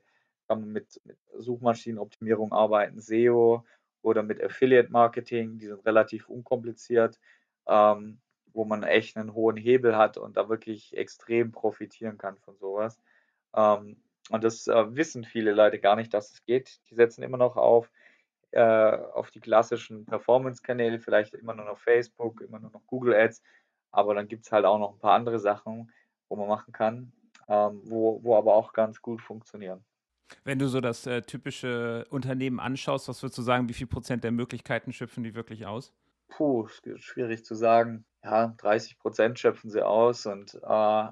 kann 0.47 0.61
man 0.61 0.71
mit, 0.71 1.01
mit 1.05 1.17
Suchmaschinenoptimierung 1.37 2.51
arbeiten, 2.51 2.99
SEO 2.99 3.65
oder 4.01 4.23
mit 4.23 4.43
Affiliate 4.43 4.91
Marketing, 4.91 5.57
die 5.57 5.67
sind 5.67 5.85
relativ 5.85 6.29
unkompliziert, 6.29 7.19
ähm, 7.67 8.19
wo 8.53 8.65
man 8.65 8.83
echt 8.83 9.17
einen 9.17 9.33
hohen 9.33 9.57
Hebel 9.57 9.97
hat 9.97 10.17
und 10.17 10.37
da 10.37 10.49
wirklich 10.49 10.95
extrem 10.95 11.51
profitieren 11.51 12.17
kann 12.17 12.37
von 12.37 12.57
sowas. 12.57 12.99
Ähm, 13.55 13.97
und 14.29 14.43
das 14.43 14.67
äh, 14.67 14.95
wissen 14.95 15.23
viele 15.23 15.53
Leute 15.53 15.79
gar 15.79 15.95
nicht, 15.95 16.13
dass 16.13 16.31
es 16.31 16.43
geht. 16.45 16.79
Die 16.89 16.95
setzen 16.95 17.23
immer 17.23 17.37
noch 17.37 17.57
auf, 17.57 17.89
äh, 18.53 18.97
auf 19.13 19.31
die 19.31 19.39
klassischen 19.39 20.05
Performance-Kanäle, 20.05 20.99
vielleicht 20.99 21.33
immer 21.33 21.53
nur 21.53 21.65
noch 21.65 21.79
Facebook, 21.79 22.41
immer 22.41 22.59
nur 22.59 22.71
noch 22.71 22.85
Google 22.87 23.13
Ads, 23.15 23.41
aber 23.91 24.15
dann 24.15 24.27
gibt 24.27 24.45
es 24.45 24.51
halt 24.51 24.65
auch 24.65 24.79
noch 24.79 24.93
ein 24.93 24.99
paar 24.99 25.13
andere 25.13 25.39
Sachen, 25.39 25.91
wo 26.29 26.35
man 26.35 26.47
machen 26.47 26.73
kann, 26.73 27.11
ähm, 27.47 27.81
wo, 27.85 28.23
wo 28.23 28.35
aber 28.35 28.55
auch 28.55 28.73
ganz 28.73 29.01
gut 29.01 29.21
funktionieren. 29.21 29.83
Wenn 30.43 30.59
du 30.59 30.67
so 30.67 30.81
das 30.81 31.05
äh, 31.05 31.21
typische 31.21 32.05
Unternehmen 32.09 32.59
anschaust, 32.59 33.07
was 33.07 33.21
würdest 33.21 33.37
du 33.37 33.43
sagen, 33.43 33.69
wie 33.69 33.73
viel 33.73 33.87
Prozent 33.87 34.23
der 34.23 34.31
Möglichkeiten 34.31 34.93
schöpfen 34.93 35.23
die 35.23 35.35
wirklich 35.35 35.65
aus? 35.65 35.93
Puh, 36.29 36.67
schwierig 36.67 37.45
zu 37.45 37.55
sagen. 37.55 38.05
Ja, 38.23 38.55
30 38.57 38.97
Prozent 38.97 39.37
schöpfen 39.37 39.69
sie 39.69 39.85
aus 39.85 40.25
und 40.25 40.59
äh, 40.63 41.07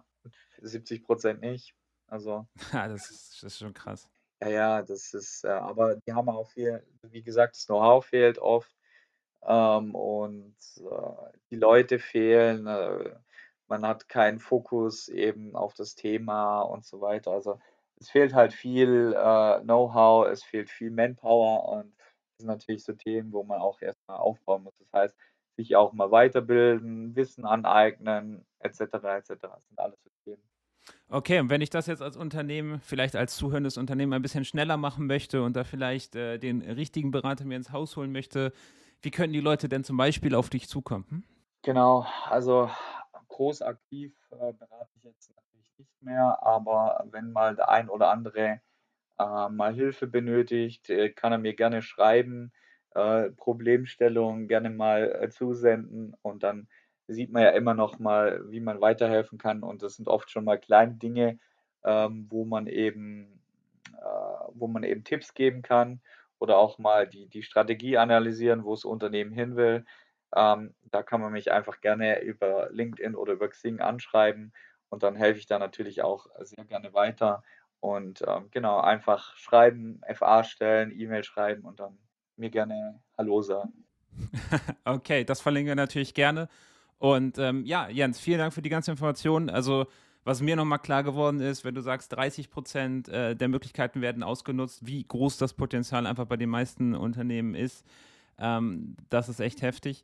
70 0.62 1.04
Prozent 1.04 1.42
nicht. 1.42 1.76
Also. 2.08 2.48
Ja, 2.74 2.88
das 2.88 3.10
ist, 3.10 3.44
das 3.44 3.54
ist 3.54 3.60
schon 3.60 3.74
krass. 3.74 4.10
Ja, 4.44 4.50
ja, 4.50 4.82
das 4.82 5.14
ist, 5.14 5.44
äh, 5.44 5.50
aber 5.50 5.96
die 5.98 6.14
haben 6.14 6.30
auch 6.30 6.50
viel, 6.50 6.84
wie 7.04 7.22
gesagt, 7.22 7.56
das 7.56 7.66
Know-how 7.68 8.04
fehlt 8.06 8.40
oft 8.40 8.76
ähm, 9.44 9.96
und 9.96 10.56
äh, 10.80 11.32
die 11.52 11.58
Leute 11.58 12.00
fehlen. 12.00 12.68
Äh, 12.68 13.16
man 13.68 13.86
hat 13.88 14.10
keinen 14.10 14.40
Fokus 14.40 15.10
eben 15.10 15.56
auf 15.56 15.74
das 15.76 15.96
Thema 15.96 16.62
und 16.64 16.86
so 16.86 17.02
weiter. 17.02 17.32
Also 17.32 17.60
es 17.98 18.10
fehlt 18.10 18.34
halt 18.34 18.54
viel 18.54 19.14
äh, 19.16 19.62
Know-how, 19.62 20.28
es 20.28 20.44
fehlt 20.44 20.70
viel 20.72 20.92
Manpower 20.92 21.70
und 21.70 21.94
das 22.00 22.40
sind 22.40 22.48
natürlich 22.48 22.84
so 22.84 22.94
Themen, 22.94 23.32
wo 23.34 23.44
man 23.44 23.62
auch 23.62 23.82
erstmal 23.82 24.18
aufbauen 24.20 24.64
muss. 24.64 24.76
Das 24.80 24.92
heißt, 24.94 25.18
sich 25.58 25.76
auch 25.76 25.94
mal 25.94 26.12
weiterbilden, 26.12 27.16
Wissen 27.16 27.46
aneignen, 27.46 28.46
etc. 28.60 29.18
etc. 29.18 29.42
Das 29.42 29.68
sind 29.68 29.80
alles 29.80 30.02
so 30.04 30.10
Themen. 30.26 30.51
Okay, 31.10 31.40
und 31.40 31.50
wenn 31.50 31.62
ich 31.62 31.70
das 31.70 31.88
jetzt 31.88 32.02
als 32.02 32.16
Unternehmen, 32.16 32.80
vielleicht 32.82 33.16
als 33.16 33.36
zuhörendes 33.36 33.78
Unternehmen 33.78 34.14
ein 34.14 34.22
bisschen 34.22 34.46
schneller 34.46 34.78
machen 34.78 35.08
möchte 35.08 35.44
und 35.44 35.56
da 35.56 35.64
vielleicht 35.64 36.16
äh, 36.16 36.38
den 36.38 36.62
richtigen 36.62 37.12
Berater 37.12 37.46
mir 37.46 37.58
ins 37.58 37.72
Haus 37.72 37.98
holen 37.98 38.12
möchte, 38.12 38.54
wie 39.02 39.12
können 39.12 39.34
die 39.34 39.42
Leute 39.42 39.68
denn 39.68 39.84
zum 39.84 39.98
Beispiel 39.98 40.36
auf 40.36 40.50
dich 40.50 40.70
zukommen? 40.70 41.06
Hm? 41.10 41.24
Genau, 41.64 42.06
also 42.26 42.70
groß 43.28 43.62
aktiv 43.62 44.14
äh, 44.32 44.54
berate 44.54 44.90
ich 44.96 45.04
jetzt 45.04 45.34
nicht 45.78 46.02
mehr, 46.02 46.38
aber 46.42 47.06
wenn 47.12 47.32
mal 47.32 47.56
der 47.56 47.70
ein 47.70 47.90
oder 47.90 48.10
andere 48.10 48.62
äh, 49.20 49.50
mal 49.50 49.74
Hilfe 49.74 50.08
benötigt, 50.08 50.90
äh, 50.90 51.10
kann 51.10 51.32
er 51.32 51.38
mir 51.38 51.56
gerne 51.56 51.82
schreiben, 51.82 52.52
äh, 52.96 53.32
Problemstellungen 53.32 54.48
gerne 54.48 54.70
mal 54.70 55.12
äh, 55.22 55.30
zusenden 55.30 56.16
und 56.22 56.44
dann 56.44 56.68
sieht 57.14 57.32
man 57.32 57.44
ja 57.44 57.50
immer 57.50 57.74
noch 57.74 58.00
mal, 58.00 58.42
wie 58.50 58.60
man 58.60 58.82
weiterhelfen 58.82 59.38
kann 59.38 59.64
und 59.64 59.84
das 59.84 59.96
sind 59.96 60.08
oft 60.08 60.30
schon 60.32 60.46
mal 60.46 60.60
kleine 60.60 60.94
Dinge, 60.94 61.40
ähm, 61.84 62.28
wo 62.30 62.46
man 62.46 62.68
eben, 62.68 63.42
äh, 63.98 64.46
wo 64.54 64.68
man 64.68 64.84
eben 64.84 65.04
Tipps 65.04 65.34
geben 65.34 65.62
kann 65.62 66.02
oder 66.40 66.58
auch 66.58 66.78
mal 66.78 67.08
die, 67.08 67.28
die 67.28 67.44
Strategie 67.44 67.98
analysieren, 67.98 68.64
wo 68.64 68.72
das 68.74 68.86
Unternehmen 68.86 69.32
hin 69.32 69.56
will. 69.56 69.86
Ähm, 70.36 70.74
da 70.84 71.04
kann 71.04 71.22
man 71.22 71.34
mich 71.34 71.52
einfach 71.52 71.82
gerne 71.82 72.22
über 72.22 72.70
LinkedIn 72.72 73.16
oder 73.16 73.34
über 73.34 73.50
Xing 73.50 73.80
anschreiben 73.80 74.54
und 74.90 75.04
dann 75.04 75.16
helfe 75.16 75.40
ich 75.40 75.46
da 75.46 75.60
natürlich 75.60 76.02
auch 76.02 76.28
sehr 76.40 76.66
gerne 76.66 76.94
weiter. 76.94 77.44
Und 77.80 78.24
ähm, 78.28 78.50
genau, 78.52 78.80
einfach 78.80 79.36
schreiben, 79.36 80.02
FA 80.14 80.44
stellen, 80.44 80.92
E-Mail 80.92 81.24
schreiben 81.24 81.64
und 81.64 81.80
dann 81.80 81.98
mir 82.38 82.50
gerne 82.50 83.02
Hallo 83.18 83.42
sagen. 83.42 83.86
okay, 84.86 85.24
das 85.24 85.42
verlinken 85.42 85.70
wir 85.70 85.76
natürlich 85.76 86.14
gerne. 86.14 86.50
Und 87.02 87.40
ähm, 87.40 87.66
ja, 87.66 87.90
Jens, 87.90 88.20
vielen 88.20 88.38
Dank 88.38 88.54
für 88.54 88.62
die 88.62 88.70
ganze 88.70 88.92
Information. 88.92 89.50
Also, 89.50 89.88
was 90.24 90.40
mir 90.40 90.56
nochmal 90.56 90.78
klar 90.78 91.02
geworden 91.02 91.40
ist, 91.40 91.66
wenn 91.66 91.74
du 91.74 91.82
sagst, 91.82 92.14
30 92.14 92.52
Prozent 92.52 93.10
äh, 93.10 93.36
der 93.36 93.48
Möglichkeiten 93.48 94.02
werden 94.02 94.22
ausgenutzt, 94.22 94.86
wie 94.86 95.04
groß 95.04 95.38
das 95.38 95.54
Potenzial 95.54 96.06
einfach 96.06 96.28
bei 96.28 96.38
den 96.38 96.50
meisten 96.50 96.94
Unternehmen 96.94 97.56
ist, 97.56 97.84
ähm, 98.38 98.96
das 99.10 99.30
ist 99.30 99.40
echt 99.40 99.64
heftig. 99.64 100.04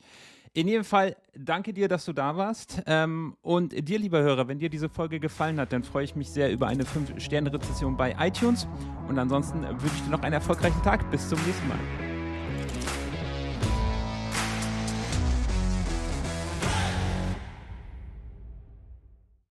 In 0.54 0.68
jedem 0.68 0.84
Fall, 0.84 1.16
danke 1.36 1.72
dir, 1.72 1.88
dass 1.88 2.04
du 2.04 2.14
da 2.14 2.36
warst. 2.36 2.82
Ähm, 2.88 3.38
und 3.44 3.74
dir, 3.88 4.00
lieber 4.00 4.24
Hörer, 4.24 4.48
wenn 4.48 4.58
dir 4.58 4.70
diese 4.70 4.90
Folge 4.90 5.20
gefallen 5.20 5.60
hat, 5.60 5.74
dann 5.74 5.84
freue 5.84 6.04
ich 6.04 6.16
mich 6.16 6.32
sehr 6.32 6.52
über 6.52 6.66
eine 6.66 6.84
5-Sterne-Rezession 6.84 7.96
bei 7.96 8.16
iTunes. 8.20 8.68
Und 9.08 9.20
ansonsten 9.20 9.62
wünsche 9.62 9.96
ich 9.98 10.04
dir 10.06 10.10
noch 10.10 10.24
einen 10.24 10.34
erfolgreichen 10.34 10.82
Tag. 10.82 11.12
Bis 11.12 11.30
zum 11.30 11.38
nächsten 11.46 11.68
Mal. 11.68 12.07